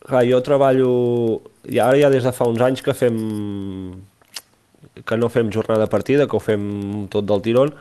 Clar, 0.08 0.24
jo 0.30 0.40
treballo... 0.46 0.92
I 1.68 1.82
ara 1.84 2.00
ja 2.00 2.10
des 2.14 2.24
de 2.24 2.32
fa 2.32 2.48
uns 2.48 2.64
anys 2.64 2.84
que 2.86 2.96
fem... 2.96 3.18
que 5.04 5.18
no 5.20 5.30
fem 5.30 5.52
jornada 5.54 5.86
de 5.86 5.92
partida, 5.92 6.28
que 6.28 6.38
ho 6.38 6.42
fem 6.42 7.08
tot 7.12 7.28
del 7.28 7.44
tirón, 7.46 7.74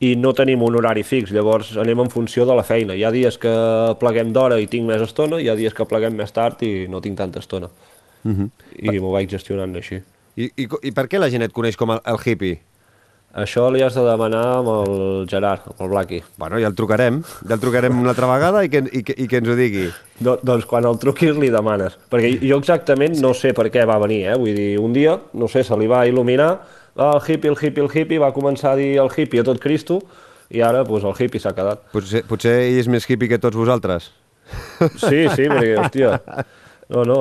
i 0.00 0.14
no 0.16 0.30
tenim 0.34 0.62
un 0.62 0.76
horari 0.78 1.02
fix, 1.02 1.32
llavors 1.34 1.72
anem 1.78 2.04
en 2.04 2.10
funció 2.10 2.46
de 2.46 2.54
la 2.54 2.64
feina. 2.66 2.94
Hi 2.94 3.02
ha 3.04 3.10
dies 3.14 3.38
que 3.42 3.52
pleguem 3.98 4.30
d'hora 4.34 4.60
i 4.62 4.68
tinc 4.70 4.86
més 4.86 5.02
estona, 5.02 5.40
hi 5.42 5.48
ha 5.50 5.56
dies 5.58 5.74
que 5.74 5.86
pleguem 5.90 6.14
més 6.18 6.30
tard 6.34 6.62
i 6.66 6.86
no 6.90 7.02
tinc 7.02 7.18
tanta 7.18 7.42
estona. 7.42 7.70
Uh 8.24 8.30
-huh. 8.30 8.48
I 8.78 8.98
m'ho 8.98 9.12
vaig 9.12 9.30
gestionant 9.30 9.74
així. 9.76 10.00
I, 10.38 10.46
i, 10.54 10.66
I 10.86 10.94
per 10.94 11.08
què 11.10 11.18
la 11.18 11.30
gent 11.32 11.42
et 11.42 11.54
coneix 11.54 11.76
com 11.78 11.90
el, 11.90 12.02
el 12.06 12.18
hippie? 12.22 12.60
Això 13.38 13.66
li 13.74 13.82
has 13.84 13.96
de 13.98 14.02
demanar 14.06 14.42
amb 14.60 14.70
el 14.72 14.92
Gerard, 15.28 15.66
amb 15.68 15.82
el 15.84 15.90
Blackie. 15.92 16.22
Bueno, 16.40 16.60
ja 16.62 16.70
el 16.70 16.76
trucarem, 16.78 17.18
ja 17.44 17.56
el 17.58 17.60
trucarem 17.60 17.98
una 18.00 18.14
altra 18.14 18.28
vegada 18.30 18.62
i 18.64 18.70
que, 18.72 18.80
i 18.88 19.02
que, 19.04 19.16
i 19.18 19.26
que 19.28 19.40
ens 19.42 19.50
ho 19.50 19.56
digui. 19.58 19.88
Do, 20.24 20.38
doncs 20.46 20.64
quan 20.70 20.86
el 20.88 20.96
truquis 21.02 21.36
li 21.36 21.50
demanes. 21.52 21.98
Perquè 22.10 22.30
jo 22.40 22.60
exactament 22.62 23.18
no 23.20 23.34
sé 23.36 23.52
per 23.54 23.66
què 23.74 23.84
va 23.88 23.98
venir, 24.00 24.22
eh? 24.30 24.38
Vull 24.40 24.56
dir, 24.56 24.70
un 24.80 24.96
dia, 24.96 25.18
no 25.34 25.50
sé, 25.50 25.64
se 25.66 25.76
li 25.76 25.90
va 25.90 26.06
il·luminar, 26.08 26.48
ah, 26.96 27.10
el 27.10 27.20
hippie, 27.26 27.52
el 27.52 27.58
hippie, 27.58 27.84
el 27.84 27.92
hippie, 27.92 28.22
va 28.22 28.32
començar 28.36 28.72
a 28.72 28.80
dir 28.80 28.94
el 29.02 29.12
hippie 29.12 29.44
a 29.44 29.48
tot 29.50 29.60
Cristo, 29.62 30.00
i 30.48 30.64
ara 30.64 30.80
doncs, 30.88 31.04
el 31.04 31.18
hippie 31.18 31.42
s'ha 31.42 31.52
quedat. 31.58 31.84
Potser, 31.92 32.24
potser 32.30 32.56
ell 32.62 32.80
és 32.80 32.88
més 32.88 33.04
hippie 33.04 33.28
que 33.34 33.42
tots 33.42 33.58
vosaltres. 33.58 34.08
Sí, 34.96 35.26
sí, 35.34 35.50
perquè, 35.50 35.74
hòstia, 35.82 36.14
no, 36.88 37.02
no, 37.04 37.16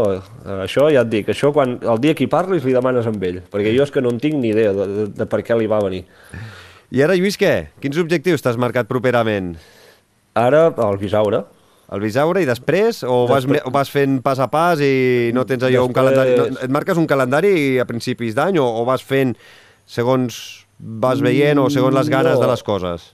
això 0.63 0.87
ja 0.93 1.01
et 1.03 1.09
dic, 1.11 1.27
això 1.33 1.51
quan 1.55 1.77
el 1.81 1.99
dia 2.03 2.13
que 2.15 2.23
hi 2.23 2.29
parlis 2.31 2.63
li 2.63 2.71
demanes 2.75 3.07
amb 3.09 3.23
ell, 3.27 3.41
perquè 3.51 3.73
jo 3.75 3.83
és 3.83 3.91
que 3.91 4.01
no 4.01 4.09
en 4.13 4.19
tinc 4.23 4.37
ni 4.39 4.53
idea 4.53 4.71
de, 4.73 4.85
de, 4.87 5.05
de 5.17 5.25
per 5.27 5.41
què 5.43 5.57
li 5.59 5.67
va 5.67 5.81
venir. 5.83 6.05
I 6.91 7.01
ara, 7.03 7.17
Lluís, 7.19 7.35
què? 7.37 7.67
Quins 7.83 7.97
objectius 7.99 8.41
t'has 8.45 8.55
marcat 8.55 8.87
properament? 8.87 9.57
Ara, 10.39 10.69
el 10.71 10.97
Bisaure, 11.01 11.43
El 11.91 12.01
Bisaure 12.03 12.41
i 12.43 12.45
després? 12.47 12.97
O 13.07 13.25
vas, 13.27 13.45
me- 13.47 13.61
o 13.63 13.71
vas 13.71 13.87
fent 13.91 14.17
pas 14.23 14.39
a 14.43 14.47
pas 14.51 14.79
i 14.83 15.31
no 15.35 15.45
tens 15.47 15.63
allò 15.63 15.85
un 15.85 15.93
Després- 15.93 15.95
calendari... 15.95 16.33
No, 16.37 16.59
et 16.65 16.71
marques 16.75 16.97
un 16.99 17.07
calendari 17.07 17.53
a 17.79 17.85
principis 17.87 18.35
d'any 18.35 18.57
o, 18.59 18.65
o 18.81 18.83
vas 18.87 19.03
fent 19.07 19.31
segons 19.87 20.39
vas 20.79 21.21
veient 21.23 21.57
o 21.63 21.69
segons 21.71 21.95
les 21.95 22.09
ganes 22.11 22.35
No. 22.35 22.41
de 22.43 22.49
les 22.51 22.63
coses? 22.63 23.05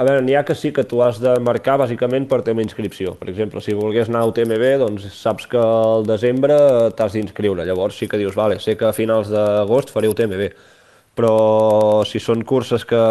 A 0.00 0.04
veure, 0.08 0.22
n'hi 0.24 0.34
ha 0.38 0.42
que 0.48 0.54
sí 0.56 0.72
que 0.72 0.84
tu 0.88 1.02
has 1.04 1.18
de 1.20 1.34
marcar 1.44 1.76
bàsicament 1.80 2.24
per 2.28 2.40
tema 2.46 2.64
inscripció. 2.64 3.12
Per 3.20 3.28
exemple, 3.28 3.60
si 3.60 3.74
volgués 3.76 4.08
anar 4.08 4.22
a 4.24 4.30
UTMB, 4.30 4.64
doncs 4.80 5.08
saps 5.14 5.48
que 5.50 5.60
al 5.60 6.06
desembre 6.08 6.56
t'has 6.96 7.12
d'inscriure. 7.16 7.66
Llavors 7.68 7.98
sí 8.00 8.08
que 8.08 8.20
dius, 8.20 8.36
vale, 8.38 8.58
sé 8.62 8.76
que 8.80 8.88
a 8.88 8.94
finals 8.96 9.30
d'agost 9.32 9.92
faré 9.92 10.08
UTMB. 10.08 10.46
Però 11.18 11.34
si 12.08 12.22
són 12.24 12.40
curses 12.48 12.86
que, 12.88 13.02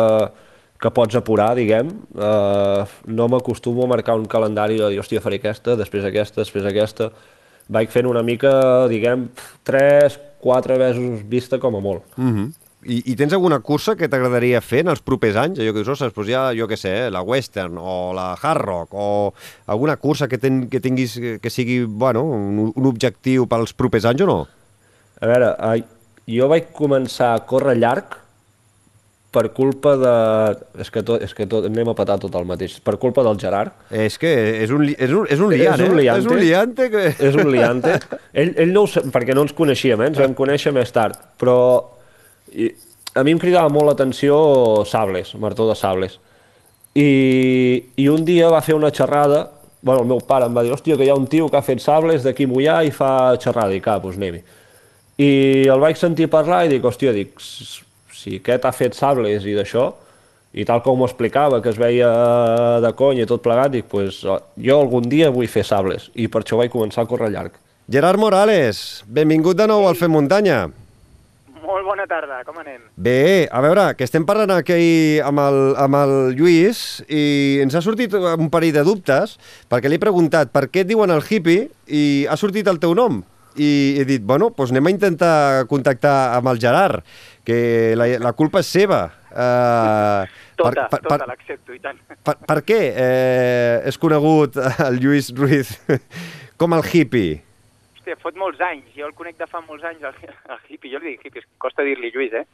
que 0.81 0.93
pots 0.95 1.19
apurar, 1.19 1.51
diguem, 1.59 1.93
eh, 2.17 2.81
no 3.13 3.29
m'acostumo 3.29 3.85
a 3.85 3.91
marcar 3.93 4.17
un 4.17 4.25
calendari 4.25 4.81
de 4.81 4.89
dir, 4.89 4.99
hòstia, 5.03 5.21
faré 5.21 5.37
aquesta, 5.37 5.77
després 5.77 6.07
aquesta, 6.09 6.41
després 6.41 6.65
aquesta. 6.65 7.11
Vaig 7.71 7.93
fent 7.93 8.09
una 8.09 8.25
mica, 8.25 8.51
diguem, 8.89 9.29
tres, 9.63 10.17
quatre 10.41 10.81
mesos 10.81 11.21
vista 11.29 11.61
com 11.61 11.77
a 11.77 11.79
molt. 11.79 12.03
-huh. 12.17 12.49
I, 12.81 12.97
I 13.11 13.15
tens 13.15 13.33
alguna 13.37 13.59
cursa 13.61 13.93
que 13.97 14.09
t'agradaria 14.09 14.61
fer 14.65 14.81
en 14.81 14.89
els 14.95 15.03
propers 15.05 15.35
anys? 15.37 15.59
Allò 15.61 15.73
que 15.73 15.83
dius, 15.83 15.91
ostres, 15.93 16.15
doncs 16.15 16.31
ja, 16.31 16.47
jo 16.57 16.65
què 16.69 16.79
sé, 16.79 16.93
eh, 17.03 17.11
la 17.13 17.21
Western 17.21 17.77
o 17.77 17.97
la 18.17 18.31
Hard 18.33 18.65
Rock 18.65 18.95
o 18.97 19.09
alguna 19.69 19.99
cursa 20.01 20.27
que, 20.31 20.39
ten, 20.41 20.63
que 20.71 20.81
tinguis 20.81 21.13
que, 21.41 21.53
sigui, 21.53 21.83
bueno, 21.85 22.23
un, 22.25 22.71
un 22.73 22.89
objectiu 22.89 23.45
pels 23.51 23.75
propers 23.77 24.09
anys 24.09 24.25
o 24.25 24.29
no? 24.31 24.39
A 25.21 25.29
veure, 25.29 25.53
eh, 25.53 25.83
jo 26.33 26.49
vaig 26.49 26.73
començar 26.73 27.35
a 27.35 27.45
córrer 27.45 27.77
llarg 27.77 28.17
per 29.31 29.45
culpa 29.55 29.93
de... 29.95 30.15
És 30.83 30.89
que, 30.91 31.05
tot, 31.07 31.21
és 31.23 31.31
que 31.37 31.45
tot, 31.47 31.69
anem 31.69 31.93
a 31.93 31.95
patar 31.95 32.17
tot 32.19 32.33
el 32.35 32.49
mateix. 32.49 32.79
Per 32.83 32.97
culpa 32.99 33.23
del 33.23 33.37
Gerard. 33.39 33.71
És 33.93 34.17
que 34.19 34.31
és 34.65 34.73
un, 34.75 34.83
és 34.91 35.13
un, 35.15 35.29
és 35.29 35.39
un 35.39 35.53
liant, 35.53 35.79
és 35.79 35.85
un 35.87 35.95
eh? 35.95 36.01
liante. 36.01 36.25
És 36.25 36.33
un 36.33 36.41
liante 36.41 36.89
que... 36.91 37.03
És 37.29 37.39
un 37.39 37.51
liante. 37.53 37.95
ell, 38.41 38.51
ell 38.65 38.73
no 38.75 38.83
ho 38.83 38.91
sap, 38.91 39.07
perquè 39.13 39.37
no 39.37 39.45
ens 39.47 39.55
coneixíem, 39.55 40.03
eh? 40.03 40.11
ens 40.11 40.19
vam 40.19 40.35
conèixer 40.35 40.73
més 40.75 40.91
tard. 40.91 41.15
Però 41.39 41.55
i, 42.51 42.71
a 43.15 43.23
mi 43.23 43.33
em 43.35 43.39
cridava 43.39 43.71
molt 43.71 43.91
l'atenció 43.91 44.35
Sables, 44.87 45.33
Martó 45.39 45.67
de 45.69 45.75
Sables. 45.75 46.19
I, 46.95 47.09
I 47.99 48.07
un 48.11 48.23
dia 48.27 48.49
va 48.51 48.61
fer 48.63 48.75
una 48.75 48.91
xerrada, 48.91 49.45
bueno, 49.81 50.03
el 50.03 50.09
meu 50.09 50.21
pare 50.27 50.47
em 50.47 50.55
va 50.55 50.63
dir, 50.63 50.73
hòstia, 50.75 50.97
que 50.97 51.07
hi 51.07 51.11
ha 51.11 51.17
un 51.17 51.27
tio 51.31 51.49
que 51.49 51.57
ha 51.59 51.65
fet 51.65 51.81
sables 51.83 52.25
d'aquí 52.25 52.47
Mollà 52.47 52.81
i 52.85 52.91
fa 52.95 53.37
xerrada, 53.41 53.73
i 53.75 53.81
cap, 53.83 54.03
doncs 54.03 54.19
anem-hi. 54.19 54.43
I 55.21 55.31
el 55.71 55.81
vaig 55.81 55.99
sentir 55.99 56.29
parlar 56.31 56.65
i 56.65 56.71
dic, 56.71 56.85
hòstia, 56.85 57.13
dic, 57.15 57.39
si 57.41 58.37
aquest 58.39 58.67
ha 58.67 58.73
fet 58.75 58.97
sables 58.97 59.47
i 59.47 59.55
d'això, 59.57 59.89
i 60.51 60.65
tal 60.67 60.81
com 60.83 60.99
m'ho 60.99 61.07
explicava, 61.07 61.61
que 61.63 61.71
es 61.71 61.79
veia 61.79 62.11
de 62.83 62.91
conya 62.99 63.23
i 63.23 63.29
tot 63.29 63.43
plegat, 63.43 63.71
dic, 63.73 63.87
pues, 63.91 64.21
jo 64.21 64.77
algun 64.77 65.07
dia 65.09 65.31
vull 65.31 65.49
fer 65.51 65.63
sables, 65.67 66.09
i 66.19 66.27
per 66.27 66.43
això 66.43 66.59
vaig 66.59 66.73
començar 66.73 67.05
a 67.05 67.09
córrer 67.09 67.31
llarg. 67.31 67.55
Gerard 67.91 68.19
Morales, 68.19 69.01
benvingut 69.07 69.57
de 69.59 69.67
nou 69.67 69.87
al 69.87 69.97
Fem 69.99 70.11
Muntanya. 70.11 70.65
Bona 71.91 72.05
tarda, 72.07 72.37
com 72.47 72.55
anem? 72.61 72.85
Bé, 72.95 73.49
a 73.51 73.59
veure, 73.59 73.89
que 73.99 74.05
estem 74.07 74.23
parlant 74.23 74.53
aquí 74.55 75.19
amb 75.27 75.41
el, 75.43 75.57
amb 75.75 75.97
el 75.99 76.13
Lluís 76.37 77.01
i 77.11 77.59
ens 77.65 77.75
ha 77.75 77.81
sortit 77.83 78.15
un 78.15 78.47
parell 78.53 78.71
de 78.77 78.85
dubtes 78.87 79.33
perquè 79.67 79.91
li 79.91 79.99
he 79.99 80.03
preguntat 80.03 80.53
per 80.55 80.69
què 80.71 80.85
et 80.85 80.87
diuen 80.87 81.11
el 81.11 81.19
hippie 81.19 81.67
i 81.91 82.03
ha 82.31 82.39
sortit 82.39 82.69
el 82.71 82.79
teu 82.79 82.95
nom 82.95 83.19
i 83.59 83.99
he 83.99 84.07
dit, 84.07 84.23
bueno, 84.23 84.53
doncs 84.55 84.71
anem 84.71 84.87
a 84.87 84.95
intentar 84.95 85.35
contactar 85.67 86.15
amb 86.37 86.47
el 86.53 86.63
Gerard, 86.63 87.03
que 87.43 87.91
la, 87.99 88.07
la 88.23 88.31
culpa 88.39 88.63
és 88.63 88.71
seva. 88.71 89.03
Uh, 89.27 90.23
Tota, 90.61 90.87
per, 90.91 90.99
tota, 91.03 91.25
l'accepto, 91.27 91.73
i 91.73 91.79
tant. 91.81 91.97
per, 92.21 92.35
per 92.45 92.59
què 92.63 92.79
eh, 92.93 93.81
és 93.89 93.97
conegut 93.97 94.59
el 94.85 94.99
Lluís 95.01 95.31
Ruiz 95.33 95.73
com 96.61 96.75
el 96.77 96.85
hippie? 96.85 97.39
Hòstia, 98.01 98.17
fot 98.17 98.33
molts 98.33 98.57
anys, 98.65 98.87
jo 98.97 99.05
el 99.05 99.13
conec 99.13 99.35
de 99.37 99.45
fa 99.45 99.59
molts 99.61 99.83
anys, 99.85 100.01
el, 100.01 100.15
el 100.49 100.61
hippie, 100.73 100.89
jo 100.89 100.97
li 101.03 101.11
dic 101.11 101.27
hippie, 101.27 101.43
és 101.43 101.49
costa 101.61 101.83
dir-li 101.85 102.09
Lluís, 102.09 102.33
eh? 102.33 102.47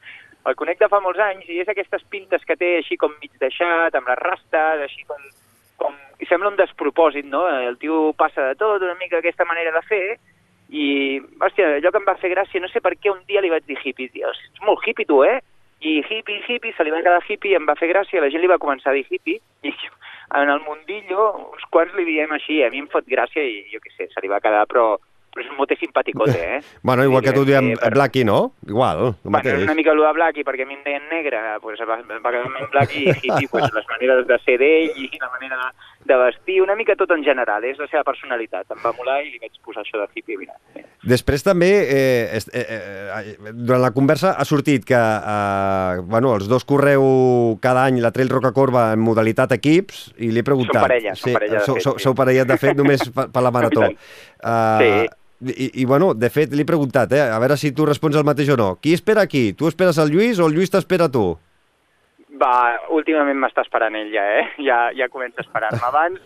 El 0.43 0.57
conec 0.59 0.81
de 0.81 0.89
fa 0.91 0.99
molts 0.99 1.21
anys 1.23 1.47
i 1.47 1.61
és 1.61 1.69
aquestes 1.71 2.03
pintes 2.11 2.43
que 2.43 2.57
té 2.59 2.73
així 2.81 2.97
com 2.99 3.13
mig 3.21 3.31
deixat, 3.39 3.95
amb 3.95 4.11
les 4.11 4.19
rastes, 4.19 4.83
així 4.83 5.07
com... 5.07 5.23
com 5.79 5.95
i 6.19 6.27
sembla 6.27 6.51
un 6.51 6.59
despropòsit, 6.59 7.29
no? 7.31 7.45
El 7.47 7.79
tio 7.79 8.11
passa 8.19 8.49
de 8.49 8.59
tot, 8.59 8.83
una 8.83 8.99
mica 8.99 9.21
aquesta 9.21 9.47
manera 9.47 9.71
de 9.71 9.85
fer, 9.87 10.03
i, 10.67 10.85
hòstia, 11.39 11.77
allò 11.77 11.95
que 11.95 12.03
em 12.03 12.11
va 12.11 12.19
fer 12.19 12.35
gràcia, 12.35 12.59
no 12.59 12.67
sé 12.67 12.83
per 12.83 12.97
què 12.99 13.15
un 13.15 13.23
dia 13.31 13.39
li 13.39 13.53
vaig 13.55 13.63
dir 13.71 13.79
hippie, 13.79 14.11
dius, 14.11 14.43
ets 14.51 14.67
molt 14.67 14.83
hippie 14.83 15.07
tu, 15.07 15.23
eh? 15.23 15.39
I 15.79 16.01
hippie, 16.01 16.43
hippie, 16.43 16.75
se 16.75 16.83
li 16.83 16.91
va 16.91 16.99
quedar 17.05 17.23
hippie, 17.23 17.55
em 17.55 17.71
va 17.71 17.79
fer 17.79 17.93
gràcia, 17.93 18.19
la 18.19 18.33
gent 18.33 18.43
li 18.43 18.51
va 18.51 18.59
començar 18.59 18.91
a 18.91 18.99
dir 18.99 19.07
hippie, 19.07 19.39
i 19.63 19.75
en 20.35 20.49
el 20.51 20.59
mundillo 20.67 21.29
uns 21.53 21.63
quants 21.71 21.95
li 21.95 22.03
diem 22.03 22.35
així, 22.35 22.65
a 22.65 22.73
mi 22.73 22.83
em 22.83 22.91
fot 22.91 23.07
gràcia 23.07 23.47
i 23.47 23.61
jo 23.71 23.79
què 23.79 23.93
sé, 23.93 24.11
se 24.11 24.19
li 24.19 24.27
va 24.27 24.43
quedar, 24.43 24.65
però, 24.67 24.97
però 25.37 25.45
és 25.45 25.51
un 25.53 25.57
mote 25.59 25.77
simpaticote, 25.77 26.37
eh? 26.57 26.61
Bueno, 26.87 27.03
igual 27.05 27.21
que 27.21 27.33
tu 27.33 27.45
diem 27.45 27.75
per- 27.77 27.93
Blackie, 27.93 28.25
no? 28.25 28.53
Igual, 28.65 28.97
el 28.97 29.03
Bueno, 29.21 29.37
mateix. 29.37 29.63
una 29.63 29.75
mica 29.77 29.91
el 29.93 30.01
de 30.01 30.13
Blackie, 30.17 30.43
perquè 30.47 30.65
a 30.65 30.69
mi 30.69 30.73
em 30.73 30.83
deien 30.83 31.05
negre, 31.11 31.37
pues, 31.61 31.79
va, 31.85 31.99
va 32.01 32.31
quedar 32.33 32.45
amb 32.47 32.71
Blackie 32.73 33.05
i 33.11 33.13
hippie, 33.13 33.47
pues, 33.51 33.69
les 33.73 33.85
maneres 33.91 34.25
de 34.25 34.39
ser 34.45 34.57
d'ell 34.57 34.97
i 34.97 35.09
la 35.21 35.29
manera 35.29 35.59
de, 35.61 35.69
de 36.09 36.17
vestir, 36.23 36.61
una 36.63 36.75
mica 36.75 36.95
tot 36.95 37.11
en 37.13 37.23
general, 37.23 37.63
és 37.67 37.77
la 37.77 37.87
seva 37.91 38.03
personalitat. 38.07 38.65
Em 38.73 38.81
va 38.83 38.93
molar 38.97 39.19
i 39.21 39.29
li 39.31 39.41
vaig 39.43 39.53
posar 39.65 39.83
això 39.85 40.01
de 40.01 40.07
hippie, 40.15 40.39
mira. 40.39 40.57
Després 41.07 41.45
també, 41.45 41.69
eh, 41.87 42.39
eh, 42.53 42.65
eh, 42.65 43.51
durant 43.53 43.83
la 43.83 43.93
conversa 43.95 44.33
ha 44.33 44.45
sortit 44.45 44.85
que 44.87 44.97
eh, 44.97 46.01
bueno, 46.03 46.33
els 46.35 46.49
dos 46.49 46.65
correu 46.65 47.57
cada 47.61 47.85
any 47.85 48.01
la 48.01 48.11
Trail 48.11 48.29
Roca 48.33 48.51
Corba 48.55 48.89
en 48.95 49.03
modalitat 49.05 49.53
equips 49.59 50.07
i 50.17 50.31
li 50.31 50.41
he 50.41 50.47
preguntat... 50.47 50.81
Som 50.81 50.87
parella, 50.87 51.15
som 51.15 51.37
parella 51.37 51.59
de 51.59 51.65
sou, 51.65 51.77
fet, 51.77 51.83
sou, 51.85 51.97
sí. 51.99 52.07
sou 52.07 52.17
parella 52.17 52.47
de 52.49 52.57
fet 52.57 52.75
només 52.77 53.05
per, 53.13 53.29
per 53.31 53.45
la 53.45 53.53
marató. 53.53 53.87
Uh, 53.87 54.81
Sí. 54.87 54.91
I, 55.41 55.81
I, 55.81 55.85
bueno, 55.85 56.13
de 56.17 56.29
fet, 56.33 56.53
li 56.53 56.63
he 56.65 56.69
preguntat, 56.69 57.11
eh? 57.13 57.21
a 57.29 57.37
veure 57.41 57.57
si 57.61 57.69
tu 57.75 57.85
respons 57.85 58.15
el 58.17 58.25
mateix 58.25 58.49
o 58.49 58.57
no. 58.57 58.71
Qui 58.81 58.95
espera 58.97 59.27
aquí? 59.27 59.51
Tu 59.53 59.67
esperes 59.69 59.99
el 60.01 60.09
Lluís 60.09 60.39
o 60.39 60.47
el 60.47 60.55
Lluís 60.57 60.73
t'espera 60.73 61.11
tu? 61.13 61.27
Va, 62.41 62.77
últimament 62.93 63.37
m'està 63.41 63.61
esperant 63.65 63.95
ell 63.97 64.09
ja, 64.13 64.25
eh? 64.39 64.47
Ja, 64.65 64.79
ja 64.97 65.09
comença 65.13 65.43
a 65.43 65.45
esperar-me. 65.45 65.83
Abans, 65.91 66.23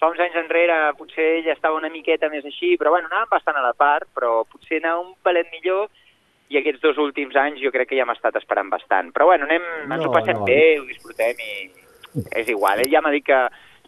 fa 0.00 0.10
uns 0.12 0.20
anys 0.20 0.36
enrere, 0.42 0.76
potser 0.98 1.26
ell 1.38 1.48
estava 1.52 1.80
una 1.80 1.92
miqueta 1.92 2.28
més 2.32 2.44
així, 2.44 2.74
però 2.80 2.92
bueno, 2.96 3.08
anàvem 3.08 3.32
bastant 3.32 3.56
a 3.56 3.64
la 3.64 3.72
part, 3.72 4.08
però 4.16 4.42
potser 4.44 4.82
anava 4.82 5.06
un 5.06 5.14
palet 5.24 5.48
millor 5.56 5.88
i 6.50 6.58
aquests 6.58 6.82
dos 6.82 7.00
últims 7.00 7.36
anys 7.38 7.62
jo 7.62 7.72
crec 7.72 7.92
que 7.92 7.96
ja 7.96 8.04
m'ha 8.04 8.18
estat 8.18 8.36
esperant 8.40 8.68
bastant. 8.72 9.12
Però 9.16 9.30
bueno, 9.30 9.48
anem, 9.48 9.64
no, 9.86 9.96
ens 9.96 10.04
ho 10.04 10.12
passem 10.12 10.36
no. 10.36 10.44
bé, 10.48 10.62
ho 10.80 10.84
disfrutem 10.88 11.40
i 11.40 11.52
és 12.36 12.48
igual. 12.52 12.82
Ell 12.82 12.92
ja 12.92 13.00
m'ha 13.00 13.12
dit 13.14 13.24
que, 13.24 13.40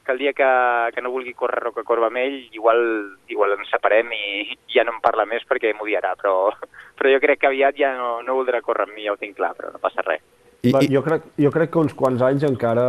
que 0.05 0.13
el 0.13 0.19
dia 0.19 0.33
que, 0.33 0.49
que 0.95 1.03
no 1.03 1.13
vulgui 1.15 1.35
córrer 1.35 1.63
Roca 1.63 1.85
Corba 1.87 2.09
amb 2.11 2.21
ell, 2.21 2.39
igual, 2.53 2.83
igual 3.31 3.57
ens 3.57 3.71
separem 3.71 4.11
i 4.17 4.57
ja 4.75 4.85
no 4.85 4.97
em 4.97 5.01
parla 5.05 5.27
més 5.29 5.45
perquè 5.49 5.73
m'odiarà, 5.79 6.15
però, 6.19 6.53
però 6.99 7.13
jo 7.13 7.21
crec 7.23 7.43
que 7.43 7.51
aviat 7.51 7.79
ja 7.79 7.95
no, 7.99 8.15
no 8.27 8.39
voldrà 8.39 8.63
córrer 8.65 8.89
amb 8.89 8.97
mi, 8.97 9.07
ja 9.07 9.15
ho 9.15 9.21
tinc 9.21 9.37
clar, 9.39 9.55
però 9.59 9.73
no 9.73 9.83
passa 9.83 10.05
res. 10.07 10.25
I, 10.63 10.71
i, 10.71 10.89
jo, 10.95 11.03
crec, 11.03 11.27
jo 11.43 11.51
crec 11.55 11.73
que 11.75 11.83
uns 11.83 11.95
quants 11.99 12.23
anys 12.23 12.47
encara, 12.47 12.87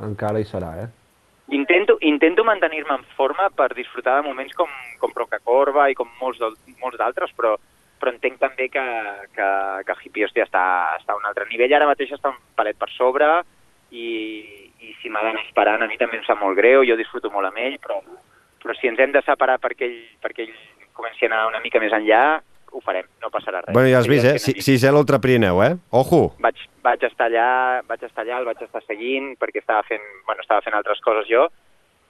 encara 0.00 0.40
hi 0.40 0.48
serà, 0.48 0.72
eh? 0.84 0.88
Intento, 1.52 1.98
intento 2.00 2.44
mantenir-me 2.48 2.94
en 2.96 3.04
forma 3.16 3.50
per 3.52 3.74
disfrutar 3.76 4.16
de 4.16 4.28
moments 4.28 4.54
com, 4.56 4.70
com 5.00 5.12
Roca 5.16 5.40
Corba 5.44 5.90
i 5.92 5.96
com 5.98 6.08
molts, 6.20 6.40
d'altres, 6.40 7.34
però, 7.36 7.58
però 8.00 8.12
entenc 8.14 8.38
també 8.40 8.70
que, 8.72 8.84
que, 9.36 9.48
que 9.84 9.96
Hippies 10.00 10.32
ja 10.32 10.46
està, 10.46 10.64
està 10.96 11.12
a 11.12 11.18
un 11.18 11.28
altre 11.28 11.44
nivell. 11.50 11.74
Ara 11.76 11.90
mateix 11.90 12.14
està 12.16 12.32
un 12.32 12.40
palet 12.56 12.78
per 12.80 12.88
sobre 12.94 13.28
i, 13.92 14.06
i 14.82 14.94
si 15.00 15.10
m'ha 15.12 15.22
d'anar 15.24 15.42
esperant 15.46 15.82
a 15.84 15.88
mi 15.90 15.98
també 16.00 16.18
em 16.18 16.24
sap 16.26 16.40
molt 16.42 16.56
greu, 16.58 16.84
jo 16.86 16.96
disfruto 16.98 17.30
molt 17.30 17.48
amb 17.50 17.60
ell, 17.62 17.78
però, 17.82 18.00
però 18.62 18.74
si 18.78 18.90
ens 18.90 19.00
hem 19.00 19.12
de 19.14 19.22
separar 19.26 19.58
perquè 19.62 19.86
ell, 19.88 20.00
perquè 20.22 20.46
ell 20.46 20.56
comenci 20.92 21.26
a 21.26 21.30
anar 21.30 21.46
una 21.50 21.60
mica 21.64 21.80
més 21.80 21.94
enllà, 21.96 22.40
ho 22.72 22.80
farem, 22.80 23.04
no 23.20 23.28
passarà 23.32 23.60
res. 23.60 23.74
bueno, 23.76 23.88
ja 23.92 23.98
has 24.00 24.08
vist, 24.08 24.24
eh? 24.24 24.38
Sí, 24.40 24.54
Si, 24.56 24.62
si 24.64 24.74
és 24.78 24.92
l'Ultra 24.92 25.18
Pirineu, 25.20 25.60
eh? 25.62 25.74
Ojo! 25.90 26.22
vaig, 26.40 26.60
vaig 26.82 27.04
estar 27.04 27.28
allà, 27.28 27.82
vaig 27.88 28.02
estar 28.08 28.24
allà, 28.24 28.38
el 28.40 28.48
vaig 28.48 28.62
estar 28.64 28.82
seguint 28.86 29.34
perquè 29.40 29.60
estava 29.60 29.82
fent, 29.88 30.04
bueno, 30.26 30.40
estava 30.40 30.64
fent 30.64 30.76
altres 30.78 31.00
coses 31.04 31.28
jo, 31.28 31.46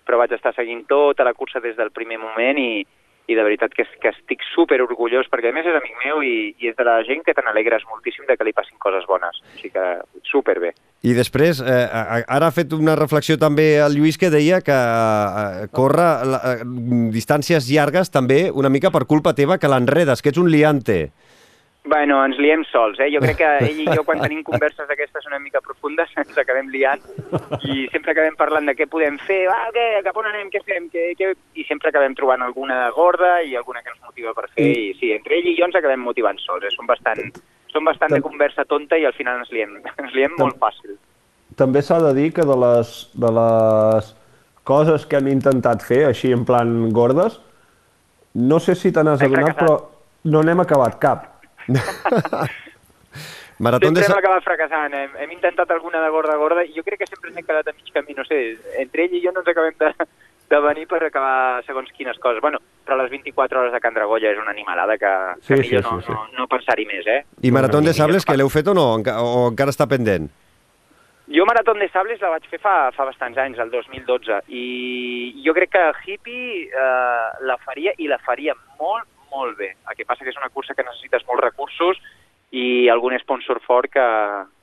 però 0.06 0.18
vaig 0.22 0.32
estar 0.34 0.54
seguint 0.54 0.84
tota 0.90 1.24
la 1.26 1.34
cursa 1.34 1.60
des 1.60 1.76
del 1.76 1.90
primer 1.90 2.18
moment 2.22 2.58
i, 2.58 2.84
i 3.26 3.34
de 3.38 3.42
veritat 3.42 3.74
que, 3.74 3.86
que 4.02 4.10
estic 4.14 4.42
super 4.52 4.80
orgullós 4.82 5.28
perquè 5.30 5.50
a 5.50 5.54
més 5.56 5.66
és 5.66 5.78
amic 5.78 5.98
meu 6.04 6.22
i, 6.26 6.54
i 6.58 6.70
és 6.70 6.78
de 6.78 6.86
la 6.86 7.00
gent 7.06 7.22
que 7.26 7.34
te 7.34 7.42
n'alegres 7.42 7.86
moltíssim 7.90 8.26
de 8.26 8.36
que 8.38 8.46
li 8.46 8.54
passin 8.54 8.78
coses 8.82 9.06
bones. 9.06 9.42
O 9.42 9.58
sigui 9.58 9.74
que 9.74 9.86
super 10.30 10.58
bé. 10.62 10.72
I 11.02 11.14
després, 11.18 11.58
eh, 11.60 11.88
a- 11.90 12.22
ara 12.30 12.46
ha 12.46 12.54
fet 12.54 12.72
una 12.76 12.94
reflexió 12.94 13.34
també 13.36 13.76
el 13.82 13.96
Lluís 13.96 14.18
que 14.18 14.30
deia 14.30 14.60
que 14.62 14.70
eh, 14.76 15.66
corre 15.74 16.04
la, 16.30 16.38
eh, 16.52 16.64
distàncies 17.10 17.66
llargues 17.66 18.10
també 18.14 18.52
una 18.54 18.70
mica 18.70 18.92
per 18.94 19.04
culpa 19.10 19.34
teva 19.34 19.58
que 19.58 19.66
l'enredes, 19.66 20.22
que 20.22 20.30
ets 20.30 20.38
un 20.38 20.50
liante. 20.50 21.10
Bueno, 21.84 22.20
ens 22.24 22.38
liem 22.38 22.62
sols, 22.70 23.00
eh? 23.02 23.08
Jo 23.10 23.18
crec 23.18 23.40
que 23.40 23.48
ell 23.66 23.80
i 23.82 23.86
jo, 23.90 24.04
quan 24.06 24.20
tenim 24.22 24.44
converses 24.46 24.86
d'aquestes 24.86 25.26
una 25.26 25.40
mica 25.42 25.58
profundes, 25.60 26.12
ens 26.22 26.38
acabem 26.38 26.68
liant 26.70 27.02
i 27.66 27.88
sempre 27.90 28.12
acabem 28.14 28.36
parlant 28.38 28.70
de 28.70 28.76
què 28.78 28.86
podem 28.86 29.18
fer, 29.26 29.48
ah, 29.50 29.72
què, 29.74 29.88
cap 30.06 30.16
on 30.22 30.28
anem, 30.30 30.52
què 30.54 30.62
fem, 30.62 30.86
què, 30.92 31.08
què... 31.18 31.32
i 31.58 31.64
sempre 31.66 31.90
acabem 31.90 32.14
trobant 32.14 32.46
alguna 32.46 32.84
gorda 32.94 33.40
i 33.42 33.56
alguna 33.58 33.82
que 33.82 33.90
ens 33.90 33.98
motiva 34.06 34.30
per 34.38 34.46
fer, 34.54 34.68
i 34.70 34.94
sí, 35.00 35.10
entre 35.10 35.40
ell 35.40 35.50
i 35.50 35.56
jo 35.58 35.66
ens 35.66 35.74
acabem 35.82 35.98
motivant 36.06 36.38
sols, 36.38 36.62
eh? 36.70 36.70
Som 36.76 36.86
bastant, 36.86 37.26
som 37.72 37.84
bastant 37.88 38.12
de 38.12 38.20
conversa 38.24 38.64
tonta 38.68 38.98
i 39.00 39.06
al 39.08 39.14
final 39.16 39.40
ens 39.42 39.52
liem, 39.54 39.78
ens 40.02 40.12
liem 40.16 40.34
molt 40.38 40.58
fàcil. 40.60 40.96
També 41.56 41.82
s'ha 41.84 41.98
de 42.00 42.12
dir 42.16 42.30
que 42.32 42.44
de 42.48 42.56
les, 42.56 42.92
de 43.12 43.30
les 43.38 44.12
coses 44.68 45.04
que 45.06 45.18
hem 45.18 45.28
intentat 45.32 45.82
fer, 45.84 46.04
així 46.08 46.32
en 46.32 46.46
plan 46.48 46.90
gordes, 46.94 47.40
no 48.34 48.60
sé 48.60 48.74
si 48.78 48.92
te 48.92 49.02
n'has 49.04 49.20
Hem 49.20 49.34
adonat, 49.34 49.58
però 49.58 49.74
no 50.32 50.42
n'hem 50.42 50.62
acabat 50.64 50.98
cap. 51.02 51.28
Marató 53.62 53.90
de... 53.90 54.00
Sempre 54.00 54.06
hem 54.06 54.12
Sa- 54.14 54.18
acabat 54.18 54.44
fracassant, 54.46 54.94
hem, 54.96 55.10
hem 55.22 55.34
intentat 55.36 55.70
alguna 55.70 56.00
de 56.02 56.10
gorda 56.10 56.36
gorda 56.40 56.64
i 56.64 56.72
jo 56.74 56.82
crec 56.86 57.02
que 57.02 57.06
sempre 57.06 57.30
ens 57.30 57.38
hem 57.38 57.46
quedat 57.46 57.68
a 57.68 57.74
mig 57.76 57.92
camí, 57.94 58.16
no 58.16 58.24
sé, 58.26 58.38
entre 58.82 59.04
ell 59.04 59.14
i 59.18 59.22
jo 59.22 59.30
no 59.34 59.42
ens 59.44 59.50
acabem 59.52 59.76
de, 59.78 59.92
de 60.52 60.60
venir 60.60 60.84
per 60.90 61.00
acabar 61.06 61.62
segons 61.64 61.88
quines 61.96 62.18
coses. 62.20 62.42
Bueno, 62.44 62.60
però 62.84 62.98
les 63.00 63.10
24 63.10 63.60
hores 63.60 63.72
de 63.72 63.80
Can 63.80 63.96
Dragolla 63.96 64.32
és 64.34 64.38
una 64.40 64.52
animalada 64.52 64.98
que, 65.00 65.12
que 65.40 65.56
Sí, 65.56 65.60
millor 65.64 65.82
sí, 65.82 65.88
no, 65.88 66.00
sí, 66.00 66.06
sí. 66.06 66.12
no, 66.12 66.26
no 66.42 66.48
pensar-hi 66.52 66.86
més, 66.88 67.08
eh? 67.08 67.20
I 67.42 67.52
Marató 67.54 67.80
de 67.80 67.94
Sables, 67.96 68.26
que 68.28 68.36
l'heu 68.36 68.52
fet 68.52 68.68
o 68.68 68.76
no? 68.76 68.86
O 69.00 69.48
encara 69.48 69.72
està 69.72 69.88
pendent? 69.88 70.28
Jo 71.32 71.46
Marató 71.48 71.72
de 71.78 71.88
Sables 71.88 72.20
la 72.20 72.34
vaig 72.34 72.48
fer 72.50 72.60
fa, 72.60 72.90
fa 72.92 73.06
bastants 73.08 73.38
anys, 73.40 73.60
el 73.62 73.70
2012, 73.72 74.42
i 74.52 74.64
jo 75.44 75.54
crec 75.56 75.72
que 75.72 75.84
Hippie 76.04 76.66
eh, 76.68 77.28
la 77.48 77.56
faria 77.62 77.94
i 77.96 78.10
la 78.10 78.20
faria 78.20 78.56
molt, 78.80 79.08
molt 79.32 79.56
bé. 79.56 79.72
El 79.88 79.96
que 79.96 80.04
passa 80.04 80.26
que 80.26 80.34
és 80.34 80.40
una 80.40 80.52
cursa 80.52 80.76
que 80.76 80.84
necessites 80.84 81.24
molts 81.30 81.46
recursos 81.46 82.02
i 82.52 82.90
algun 82.92 83.16
sponsor 83.22 83.62
fort 83.64 83.88
que, 83.94 84.04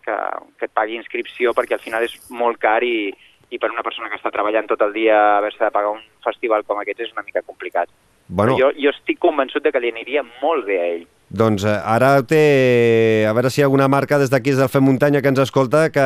que, 0.06 0.20
que 0.60 0.70
et 0.70 0.76
pagui 0.78 1.00
inscripció 1.00 1.56
perquè 1.58 1.80
al 1.80 1.82
final 1.82 2.06
és 2.06 2.14
molt 2.30 2.62
car 2.62 2.84
i, 2.86 3.10
i 3.50 3.58
per 3.58 3.72
una 3.74 3.84
persona 3.86 4.10
que 4.10 4.20
està 4.20 4.32
treballant 4.34 4.68
tot 4.70 4.82
el 4.86 4.94
dia 4.94 5.18
haver-se 5.38 5.64
de 5.64 5.74
pagar 5.74 5.96
un 5.96 6.04
festival 6.26 6.66
com 6.68 6.82
aquest 6.82 7.06
és 7.08 7.14
una 7.16 7.26
mica 7.26 7.46
complicat. 7.46 7.90
Bueno, 8.30 8.54
Però 8.54 8.68
jo, 8.68 8.74
jo 8.78 8.92
estic 8.94 9.18
convençut 9.18 9.64
de 9.66 9.72
que 9.74 9.82
li 9.82 9.90
aniria 9.90 10.22
molt 10.44 10.68
bé 10.68 10.78
a 10.78 10.92
ell. 10.92 11.08
doncs 11.30 11.64
eh, 11.66 11.74
ara 11.86 12.12
té... 12.26 13.26
A 13.30 13.34
veure 13.38 13.50
si 13.50 13.62
hi 13.62 13.64
ha 13.64 13.68
alguna 13.68 13.88
marca 13.90 14.18
des 14.22 14.30
d'aquí, 14.30 14.50
des 14.54 14.62
del 14.62 14.70
Fem 14.70 14.86
Muntanya, 14.86 15.22
que 15.22 15.30
ens 15.30 15.42
escolta, 15.42 15.88
que, 15.94 16.06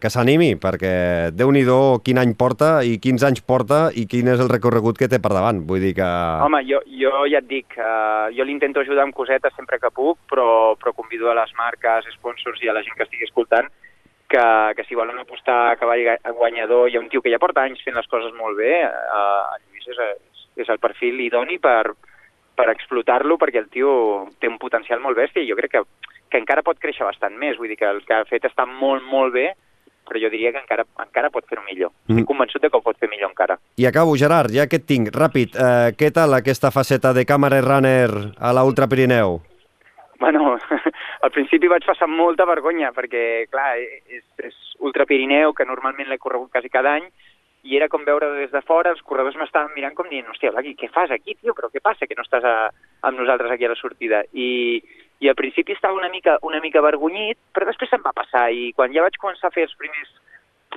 que 0.00 0.10
s'animi, 0.12 0.54
perquè 0.60 0.94
déu 1.36 1.52
nhi 1.52 1.64
quin 2.04 2.20
any 2.20 2.34
porta 2.36 2.82
i 2.84 2.98
quins 2.98 3.24
anys 3.24 3.40
porta 3.40 3.90
i 3.92 4.06
quin 4.06 4.28
és 4.28 4.40
el 4.40 4.52
recorregut 4.52 4.98
que 4.98 5.08
té 5.08 5.20
per 5.20 5.32
davant. 5.32 5.64
Vull 5.68 5.84
dir 5.84 5.94
que... 6.00 6.10
Home, 6.44 6.64
jo, 6.68 6.80
jo 6.88 7.12
ja 7.28 7.40
et 7.40 7.48
dic, 7.48 7.76
uh, 7.76 8.32
jo 8.36 8.44
l'intento 8.44 8.80
ajudar 8.80 9.04
amb 9.04 9.16
cosetes 9.16 9.52
sempre 9.56 9.80
que 9.80 9.92
puc, 9.92 10.18
però, 10.32 10.76
però 10.80 10.92
convido 10.96 11.30
a 11.30 11.36
les 11.40 11.52
marques, 11.56 12.08
sponsors 12.16 12.60
i 12.64 12.68
a 12.68 12.76
la 12.76 12.84
gent 12.84 12.96
que 12.96 13.04
estigui 13.04 13.28
escoltant 13.28 13.68
que, 14.34 14.46
que 14.76 14.84
si 14.88 14.98
volen 14.98 15.18
apostar 15.22 15.58
a 15.72 15.76
cavall 15.78 16.02
guanyador, 16.34 16.88
hi 16.90 16.98
ha 16.98 17.02
un 17.04 17.08
tio 17.12 17.22
que 17.22 17.30
ja 17.32 17.38
porta 17.42 17.62
anys 17.62 17.82
fent 17.86 17.96
les 17.96 18.10
coses 18.10 18.34
molt 18.34 18.58
bé, 18.58 18.82
el 18.82 19.62
Lluís 19.68 19.86
és, 19.94 20.00
és, 20.10 20.46
és 20.64 20.72
el 20.74 20.82
perfil 20.82 21.20
idoni 21.22 21.60
per, 21.62 21.92
per 22.58 22.68
explotar-lo 22.74 23.38
perquè 23.38 23.62
el 23.62 23.70
tio 23.70 23.92
té 24.42 24.50
un 24.50 24.58
potencial 24.62 25.00
molt 25.02 25.16
bèstia 25.18 25.42
i 25.42 25.50
jo 25.50 25.56
crec 25.58 25.76
que, 25.78 25.84
que 26.30 26.40
encara 26.42 26.66
pot 26.66 26.78
créixer 26.82 27.06
bastant 27.06 27.38
més, 27.38 27.56
vull 27.58 27.70
dir 27.70 27.78
que 27.78 27.86
el 27.90 28.02
que 28.06 28.18
ha 28.18 28.26
fet 28.26 28.50
està 28.50 28.66
molt, 28.66 29.06
molt 29.06 29.34
bé, 29.34 29.52
però 30.04 30.20
jo 30.20 30.28
diria 30.28 30.50
que 30.52 30.60
encara, 30.60 30.84
encara 31.00 31.30
pot 31.32 31.46
fer-ho 31.48 31.62
millor. 31.64 31.90
Estic 32.04 32.24
Mm. 32.26 32.28
convençut 32.28 32.60
de 32.60 32.68
que 32.68 32.76
ho 32.76 32.82
pot 32.84 32.98
fer 33.00 33.08
millor 33.08 33.30
encara. 33.30 33.56
I 33.80 33.86
acabo, 33.88 34.18
Gerard, 34.20 34.52
ja 34.52 34.66
que 34.68 34.76
et 34.76 34.84
tinc, 34.86 35.08
ràpid, 35.14 35.56
eh, 35.56 35.94
què 35.96 36.10
tal 36.12 36.34
aquesta 36.36 36.70
faceta 36.70 37.14
de 37.16 37.24
càmera 37.24 37.62
runner 37.64 38.34
a 38.38 38.52
la 38.52 38.64
Ultra 38.68 38.86
Pirineu? 38.86 39.40
Bueno, 40.20 40.58
al 41.24 41.32
principi 41.32 41.70
vaig 41.72 41.84
passar 41.88 42.08
molta 42.10 42.44
vergonya 42.44 42.90
perquè, 42.92 43.46
clar, 43.52 43.78
és, 44.12 44.24
és 44.44 44.56
Ultra 44.84 45.06
Pirineu, 45.08 45.54
que 45.56 45.64
normalment 45.64 46.10
l'he 46.10 46.20
corregut 46.20 46.50
quasi 46.52 46.68
cada 46.68 46.92
any, 46.98 47.06
i 47.64 47.78
era 47.78 47.88
com 47.88 48.04
veure 48.04 48.28
des 48.36 48.50
de 48.52 48.60
fora, 48.68 48.92
els 48.92 49.00
corredors 49.08 49.38
m'estaven 49.40 49.72
mirant 49.72 49.94
com 49.96 50.10
dient, 50.10 50.26
hòstia, 50.28 50.52
Blaqui, 50.52 50.74
què 50.76 50.90
fas 50.92 51.14
aquí, 51.14 51.32
tio? 51.38 51.54
Però 51.56 51.70
què 51.72 51.80
passa 51.80 52.04
que 52.04 52.16
no 52.18 52.26
estàs 52.26 52.44
a, 52.44 52.54
amb 53.08 53.16
nosaltres 53.16 53.54
aquí 53.54 53.64
a 53.64 53.70
la 53.72 53.78
sortida? 53.78 54.20
I, 54.36 54.82
i 55.24 55.30
al 55.30 55.38
principi 55.38 55.72
estava 55.72 55.96
una 55.96 56.10
mica, 56.12 56.36
una 56.44 56.60
mica 56.60 56.82
avergonyit, 56.82 57.40
però 57.56 57.70
després 57.70 57.94
se'm 57.94 58.04
va 58.04 58.12
passar, 58.12 58.50
i 58.52 58.74
quan 58.76 58.92
ja 58.92 59.06
vaig 59.06 59.16
començar 59.22 59.48
a 59.48 59.54
fer 59.54 59.64
els 59.64 59.72
primers, 59.80 60.12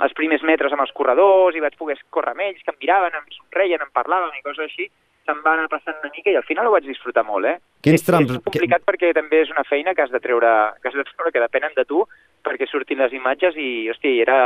els 0.08 0.16
primers 0.16 0.48
metres 0.48 0.72
amb 0.72 0.86
els 0.86 0.96
corredors 0.96 1.60
i 1.60 1.66
vaig 1.66 1.76
poder 1.76 1.98
córrer 2.08 2.38
amb 2.38 2.46
ells, 2.48 2.64
que 2.64 2.72
em 2.72 2.80
miraven, 2.80 3.20
em 3.20 3.28
somreien, 3.36 3.84
em 3.84 3.92
parlaven 3.92 4.40
i 4.40 4.46
coses 4.48 4.70
així, 4.70 4.88
se'm 5.28 5.44
va 5.46 5.54
anar 5.58 5.68
passant 5.70 6.00
una 6.02 6.10
mica 6.16 6.32
i 6.32 6.38
al 6.40 6.48
final 6.48 6.68
ho 6.70 6.72
vaig 6.74 6.88
disfrutar 6.88 7.26
molt, 7.28 7.46
eh? 7.46 7.58
Quins 7.84 8.00
és, 8.00 8.08
trams- 8.08 8.32
És 8.32 8.42
complicat 8.48 8.88
perquè 8.88 9.12
també 9.14 9.44
és 9.44 9.52
una 9.54 9.66
feina 9.68 9.94
que 9.94 10.02
has 10.08 10.12
de 10.16 10.24
treure, 10.24 10.56
que 10.82 10.88
has 10.90 10.96
de 10.96 11.04
treure, 11.12 11.32
que 11.36 11.44
depenen 11.44 11.76
de 11.76 11.86
tu 11.86 12.02
perquè 12.48 12.66
surtin 12.72 13.04
les 13.04 13.14
imatges 13.14 13.60
i, 13.60 13.90
hòstia, 13.92 14.24
era... 14.24 14.40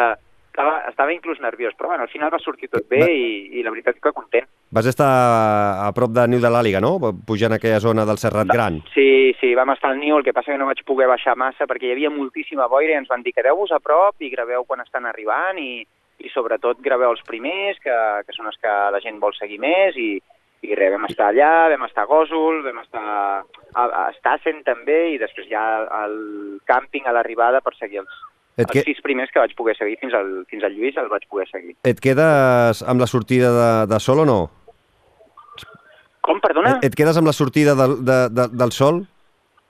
Estava, 0.51 0.81
estava 0.89 1.13
inclús 1.15 1.39
nerviós, 1.39 1.71
però 1.79 1.87
bueno, 1.93 2.03
al 2.03 2.09
final 2.11 2.27
va 2.27 2.37
sortir 2.43 2.67
tot 2.67 2.83
bé 2.91 3.05
i, 3.07 3.27
i 3.55 3.61
la 3.63 3.71
veritat 3.71 4.01
que 4.03 4.11
content. 4.11 4.49
Vas 4.75 4.89
estar 4.89 5.07
a 5.07 5.85
prop 5.95 6.11
de 6.11 6.25
Niu 6.27 6.41
de 6.43 6.49
l'Àliga, 6.51 6.81
no? 6.83 6.97
Pujant 7.23 7.55
a 7.55 7.55
aquella 7.55 7.79
zona 7.79 8.03
del 8.03 8.19
Serrat 8.19 8.51
Gran. 8.51 8.81
Sí, 8.91 9.31
sí, 9.39 9.53
vam 9.55 9.71
estar 9.71 9.93
al 9.93 10.01
niu, 10.01 10.17
el 10.19 10.25
que 10.27 10.33
passa 10.35 10.51
que 10.51 10.57
no 10.59 10.67
vaig 10.67 10.83
poder 10.83 11.07
baixar 11.07 11.37
massa 11.39 11.63
perquè 11.71 11.87
hi 11.87 11.93
havia 11.95 12.11
moltíssima 12.11 12.67
boira 12.67 12.91
i 12.91 12.99
ens 12.99 13.07
van 13.07 13.23
dir 13.23 13.31
quedeu-vos 13.37 13.71
a 13.71 13.79
prop 13.79 14.19
i 14.19 14.29
graveu 14.33 14.65
quan 14.67 14.83
estan 14.83 15.07
arribant 15.07 15.55
i, 15.63 15.85
i 16.19 16.33
sobretot 16.35 16.83
graveu 16.83 17.15
els 17.15 17.23
primers, 17.23 17.79
que, 17.79 17.95
que 18.27 18.35
són 18.35 18.51
els 18.51 18.59
que 18.59 18.75
la 18.91 18.99
gent 18.99 19.23
vol 19.23 19.31
seguir 19.39 19.61
més 19.63 19.95
i, 19.95 20.17
i 20.61 20.75
res, 20.77 20.91
vam 20.93 21.07
estar 21.09 21.31
allà, 21.31 21.69
vam 21.73 21.85
estar 21.87 22.03
a 22.05 22.09
Gòsol, 22.09 22.61
vam 22.67 22.81
estar 22.83 23.03
a, 23.03 23.85
a 23.85 24.03
Stassen 24.19 24.61
també 24.67 25.15
i 25.15 25.17
després 25.21 25.47
ja 25.49 25.63
al 26.03 26.13
càmping 26.69 27.07
a 27.09 27.15
l'arribada 27.15 27.63
per 27.65 27.73
seguir 27.79 28.03
els, 28.03 28.19
Et, 28.59 28.65
els 28.67 28.71
que, 28.75 28.83
sis 28.85 28.99
primers 29.01 29.31
que 29.33 29.39
vaig 29.41 29.55
poder 29.57 29.73
seguir 29.79 29.95
fins 30.01 30.13
al, 30.13 30.43
fins 30.51 30.63
al 30.67 30.75
Lluís 30.75 30.97
el 31.01 31.07
vaig 31.09 31.23
poder 31.31 31.47
seguir. 31.49 31.77
et 31.87 32.01
quedes 32.03 32.83
amb 32.83 33.01
la 33.01 33.07
sortida 33.07 33.49
de, 33.55 33.69
de 33.93 33.99
sol 34.03 34.21
o 34.21 34.25
no? 34.27 34.39
Com, 36.21 36.37
perdona? 36.43 36.75
Et, 36.77 36.91
et 36.91 36.97
quedes 36.99 37.17
amb 37.17 37.25
la 37.31 37.33
sortida 37.33 37.73
del, 37.79 37.97
de, 38.05 38.17
de, 38.29 38.47
del 38.53 38.71
sol? 38.75 39.01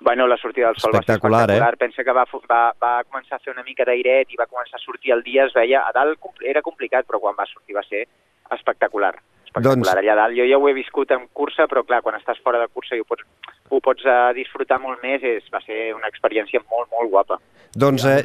Bueno, 0.02 0.26
la 0.28 0.36
sortida 0.42 0.74
del 0.74 0.82
sol 0.82 0.96
Espectacular, 0.98 1.46
va 1.46 1.54
ser 1.54 1.54
eh? 1.54 1.62
espectacular. 1.62 1.78
Pensa 1.78 2.04
que 2.04 2.16
va, 2.18 2.26
va, 2.52 2.62
va 2.82 2.94
començar 3.08 3.38
a 3.38 3.44
fer 3.46 3.54
una 3.54 3.64
mica 3.64 3.86
d'airet 3.88 4.34
i 4.34 4.40
va 4.40 4.50
començar 4.50 4.80
a 4.80 4.84
sortir 4.84 5.14
el 5.16 5.22
dia, 5.24 5.46
es 5.46 5.54
veia, 5.56 5.86
a 5.86 5.94
dalt 5.96 6.44
era 6.44 6.64
complicat, 6.66 7.06
però 7.08 7.22
quan 7.22 7.38
va 7.38 7.46
sortir 7.48 7.78
va 7.78 7.86
ser 7.88 8.08
espectacular. 8.52 9.14
Espectacular. 9.52 9.76
Doncs- 9.76 9.94
Allà 10.02 10.16
dalt, 10.16 10.36
jo 10.38 10.46
ja 10.48 10.58
ho 10.58 10.68
he 10.70 10.74
viscut 10.74 11.12
en 11.12 11.28
cursa, 11.34 11.68
però 11.68 11.84
clar, 11.86 12.02
quan 12.02 12.16
estàs 12.16 12.40
fora 12.44 12.60
de 12.60 12.68
cursa 12.72 12.96
i 12.96 13.04
ho 13.04 13.06
pots, 13.08 13.24
ho 13.70 13.80
pots 13.84 14.06
uh, 14.06 14.34
disfrutar 14.34 14.80
molt 14.80 15.04
més, 15.04 15.24
és, 15.24 15.44
va 15.54 15.62
ser 15.66 15.94
una 15.94 16.08
experiència 16.08 16.62
molt, 16.70 16.90
molt 16.92 17.10
guapa. 17.12 17.40
Doncs, 17.76 18.04
eh, 18.06 18.24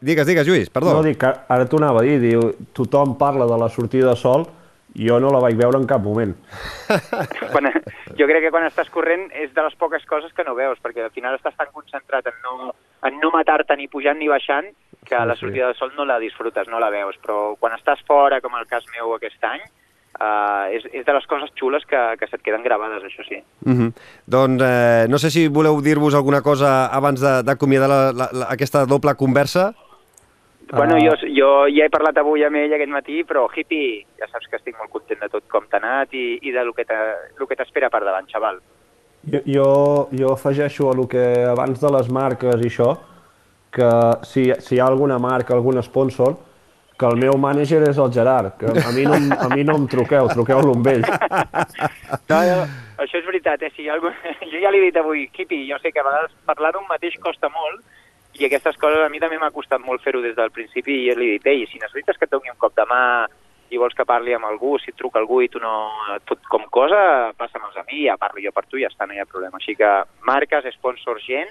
digues, 0.00 0.26
digues, 0.26 0.46
Lluís, 0.46 0.70
perdó. 0.72 0.94
No, 0.94 1.02
dic 1.04 1.18
que 1.20 1.28
ara 1.48 1.66
t'ho 1.68 1.80
anava 1.80 2.00
a 2.00 2.06
dir, 2.06 2.18
diu, 2.20 2.52
tothom 2.72 3.18
parla 3.18 3.46
de 3.46 3.58
la 3.60 3.68
sortida 3.68 4.08
de 4.12 4.16
sol, 4.16 4.46
jo 4.96 5.18
no 5.20 5.30
la 5.32 5.40
vaig 5.40 5.56
veure 5.56 5.78
en 5.80 5.86
cap 5.88 6.00
moment. 6.04 6.32
quan, 7.52 7.68
jo 8.16 8.28
crec 8.28 8.46
que 8.46 8.52
quan 8.52 8.64
estàs 8.68 8.90
corrent 8.92 9.28
és 9.32 9.52
de 9.52 9.64
les 9.64 9.76
poques 9.80 10.04
coses 10.08 10.32
que 10.32 10.44
no 10.44 10.54
veus, 10.56 10.80
perquè 10.84 11.04
al 11.04 11.12
final 11.12 11.36
estàs 11.36 11.56
tan 11.56 11.68
concentrat 11.72 12.28
en 12.28 12.40
no, 12.44 12.72
en 13.08 13.20
no 13.20 13.30
matar-te 13.32 13.76
ni 13.76 13.88
pujant 13.88 14.18
ni 14.20 14.28
baixant 14.28 14.68
que 15.02 15.16
Sí, 15.18 15.26
la 15.26 15.34
sí. 15.34 15.40
sortida 15.40 15.68
de 15.68 15.74
sol 15.74 15.92
no 15.96 16.04
la 16.04 16.18
disfrutes, 16.22 16.68
no 16.68 16.78
la 16.78 16.88
veus. 16.92 17.16
Però 17.20 17.56
quan 17.58 17.72
estàs 17.74 18.00
fora, 18.06 18.40
com 18.40 18.54
el 18.54 18.68
cas 18.70 18.84
meu 18.94 19.14
aquest 19.16 19.42
any, 19.44 19.64
uh, 20.20 20.66
és, 20.74 20.84
és 20.92 21.04
de 21.06 21.12
les 21.12 21.26
coses 21.26 21.50
xules 21.58 21.84
que, 21.88 22.00
que 22.18 22.26
se't 22.26 22.42
queden 22.42 22.62
gravades, 22.62 23.02
això 23.04 23.22
sí. 23.28 23.42
Mm 23.64 23.72
-hmm. 23.78 23.92
Doncs 24.26 24.62
eh, 24.62 25.06
no 25.08 25.18
sé 25.18 25.30
si 25.30 25.48
voleu 25.48 25.80
dir-vos 25.80 26.14
alguna 26.14 26.40
cosa 26.42 26.86
abans 26.86 27.20
de- 27.20 27.42
d'acomiadar 27.42 28.12
aquesta 28.48 28.86
doble 28.86 29.14
conversa. 29.14 29.74
Bueno, 30.72 30.94
Ah. 30.96 31.00
jo, 31.00 31.12
jo 31.36 31.66
ja 31.68 31.84
he 31.84 31.90
parlat 31.90 32.16
avui 32.16 32.42
amb 32.44 32.56
ell 32.56 32.72
aquest 32.72 32.90
matí, 32.90 33.24
però 33.24 33.46
hippie, 33.54 34.06
ja 34.18 34.26
saps 34.28 34.46
que 34.48 34.56
estic 34.56 34.76
molt 34.78 34.90
content 34.90 35.20
de 35.20 35.28
tot 35.28 35.42
com 35.48 35.64
t'ha 35.68 35.76
anat 35.78 36.14
i, 36.14 36.38
i 36.40 36.50
de 36.50 36.64
lo 36.64 36.72
que 36.72 36.84
t'ha- 36.84 37.16
lo 37.38 37.46
que 37.46 37.56
t'espera 37.56 37.90
per 37.90 38.02
davant, 38.04 38.26
xaval. 38.32 38.58
Jo, 39.30 39.40
jo, 39.46 40.08
jo 40.18 40.32
afegeixo 40.32 40.90
a 40.90 40.94
lo 40.94 41.06
que 41.06 41.44
abans 41.44 41.78
de 41.80 41.90
les 41.92 42.08
marques 42.08 42.54
i 42.62 42.68
això, 42.68 42.96
que 43.70 43.90
si, 44.22 44.50
si 44.60 44.74
hi 44.76 44.80
ha 44.80 44.86
alguna 44.86 45.18
marca, 45.18 45.52
algun 45.54 45.82
sponsor, 45.82 46.36
que 47.02 47.10
el 47.10 47.18
meu 47.18 47.34
mànager 47.42 47.80
és 47.88 47.98
el 47.98 48.12
Gerard, 48.14 48.54
que 48.60 48.70
a 48.70 48.92
mi 48.94 49.02
no, 49.08 49.18
a 49.34 49.48
mi 49.50 49.64
no 49.66 49.74
em 49.80 49.88
truqueu, 49.90 50.28
truqueu-lo 50.30 50.76
amb 50.76 50.90
ell. 50.92 51.02
No, 52.30 52.38
no, 52.38 52.60
això 53.02 53.18
és 53.18 53.26
veritat, 53.26 53.64
eh? 53.66 53.72
Si 53.74 53.88
algun... 53.90 54.14
Jo 54.52 54.60
ja 54.62 54.70
li 54.70 54.78
he 54.78 54.86
dit 54.90 54.98
avui, 55.00 55.26
Kipi, 55.34 55.64
jo 55.66 55.78
sé 55.82 55.90
que 55.90 56.02
a 56.02 56.06
vegades 56.06 56.34
parlar 56.46 56.70
d'un 56.76 56.86
mateix 56.86 57.16
costa 57.24 57.50
molt 57.50 57.82
i 58.38 58.46
aquestes 58.46 58.78
coses 58.80 59.02
a 59.02 59.08
mi 59.12 59.20
també 59.20 59.38
m'ha 59.40 59.50
costat 59.52 59.82
molt 59.82 60.04
fer-ho 60.04 60.22
des 60.22 60.36
del 60.36 60.52
principi 60.54 61.00
i 61.00 61.08
jo 61.10 61.16
li 61.18 61.32
he 61.32 61.38
dit, 61.38 61.48
ei, 61.50 61.64
si 61.68 61.80
necessites 61.82 62.20
que 62.20 62.28
et 62.28 62.32
doni 62.32 62.52
un 62.52 62.60
cop 62.60 62.76
de 62.78 62.86
mà 62.88 63.02
i 63.72 63.80
vols 63.80 63.96
que 63.96 64.06
parli 64.08 64.36
amb 64.36 64.46
algú, 64.46 64.76
si 64.78 64.92
et 64.92 64.98
truca 65.00 65.18
algú 65.18 65.40
i 65.42 65.48
tu 65.50 65.60
no... 65.60 65.74
Tot 66.28 66.44
com 66.52 66.68
cosa, 66.70 67.32
passa'm-els 67.40 67.80
a 67.80 67.84
mi, 67.88 68.04
ja 68.06 68.18
parlo 68.20 68.44
jo 68.44 68.52
per 68.54 68.66
tu 68.68 68.80
ja 68.80 68.92
està, 68.92 69.08
no 69.08 69.16
hi 69.16 69.20
ha 69.22 69.28
problema. 69.28 69.58
Així 69.58 69.74
que 69.78 69.90
marques, 70.28 70.68
sponsors, 70.76 71.24
gent, 71.26 71.50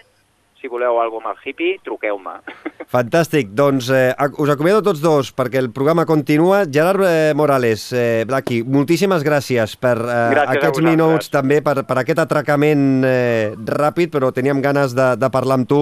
si 0.61 0.69
voleu 0.69 0.99
alguna 1.01 1.31
amb 1.31 1.39
el 1.39 1.49
hippie, 1.49 1.79
truqueu-me. 1.83 2.37
Fantàstic, 2.93 3.53
doncs 3.57 3.87
eh, 3.95 4.11
us 4.37 4.51
acomiado 4.51 4.83
tots 4.85 5.01
dos 5.01 5.31
perquè 5.33 5.59
el 5.61 5.71
programa 5.73 6.05
continua. 6.05 6.63
Gerard 6.69 7.05
eh, 7.07 7.33
Morales, 7.37 7.87
eh, 7.95 8.23
Blaqui, 8.29 8.61
moltíssimes 8.67 9.25
gràcies 9.25 9.75
per 9.81 9.95
eh, 9.97 10.19
Gràcies 10.35 10.59
aquests 10.59 10.83
minuts, 10.85 11.31
també 11.33 11.61
per, 11.65 11.81
per 11.87 11.97
aquest 12.03 12.21
atracament 12.23 13.05
eh, 13.07 13.57
ràpid, 13.81 14.13
però 14.13 14.31
teníem 14.35 14.61
ganes 14.63 14.95
de, 14.97 15.11
de 15.17 15.31
parlar 15.33 15.61
amb 15.61 15.69
tu 15.69 15.81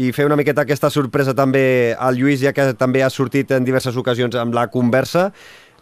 i 0.00 0.10
fer 0.16 0.26
una 0.28 0.38
miqueta 0.40 0.66
aquesta 0.66 0.90
sorpresa 0.90 1.36
també 1.36 1.94
al 1.94 2.18
Lluís, 2.18 2.42
ja 2.42 2.54
que 2.56 2.72
també 2.78 3.04
ha 3.04 3.10
sortit 3.12 3.52
en 3.54 3.66
diverses 3.68 3.96
ocasions 3.96 4.38
amb 4.40 4.56
la 4.56 4.68
conversa. 4.72 5.28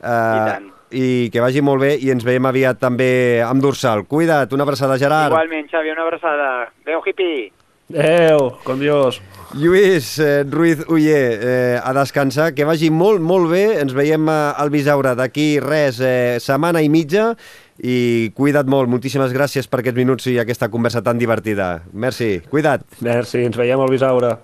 Eh, 0.02 0.06
tant. 0.06 0.72
I 0.96 1.28
que 1.34 1.42
vagi 1.42 1.62
molt 1.66 1.82
bé 1.82 1.96
i 1.98 2.12
ens 2.14 2.22
veiem 2.24 2.46
aviat 2.46 2.78
també 2.78 3.42
amb 3.42 3.62
Dorsal. 3.62 4.04
Cuida't, 4.06 4.54
una 4.54 4.66
abraçada, 4.66 4.98
Gerard. 5.02 5.34
Igualment, 5.34 5.70
Xavi, 5.72 5.94
una 5.94 6.06
abraçada. 6.06 6.50
Adéu, 6.86 7.02
hippie! 7.06 7.65
Adéu, 7.94 8.58
con 8.64 8.80
Dios. 8.80 9.20
Lluís 9.54 10.18
eh, 10.18 10.44
Ruiz 10.44 10.82
Uller, 10.88 11.38
eh, 11.40 11.80
a 11.82 11.92
descansar, 11.94 12.52
que 12.54 12.66
vagi 12.66 12.90
molt, 12.90 13.22
molt 13.22 13.48
bé. 13.52 13.78
Ens 13.80 13.94
veiem 13.94 14.26
eh, 14.28 14.34
al 14.58 14.72
Bisaure 14.74 15.14
d'aquí 15.14 15.60
res, 15.62 16.00
eh, 16.02 16.36
setmana 16.42 16.82
i 16.82 16.90
mitja, 16.90 17.30
i 17.78 18.32
cuida't 18.34 18.68
molt. 18.68 18.90
Moltíssimes 18.90 19.32
gràcies 19.36 19.70
per 19.70 19.80
aquests 19.84 20.00
minuts 20.02 20.26
i 20.32 20.38
aquesta 20.42 20.68
conversa 20.72 21.04
tan 21.06 21.22
divertida. 21.22 21.86
Merci, 21.92 22.40
cuida't. 22.50 22.84
Merci, 23.06 23.46
ens 23.46 23.56
veiem 23.56 23.80
al 23.80 23.92
Bisaure. 23.94 24.34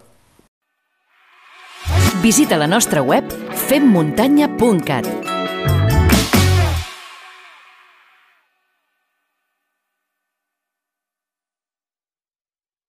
Visita 2.22 2.55
la 2.57 2.70
nostra 2.70 3.02
web 3.02 3.26
femmuntanya.cat 3.66 5.32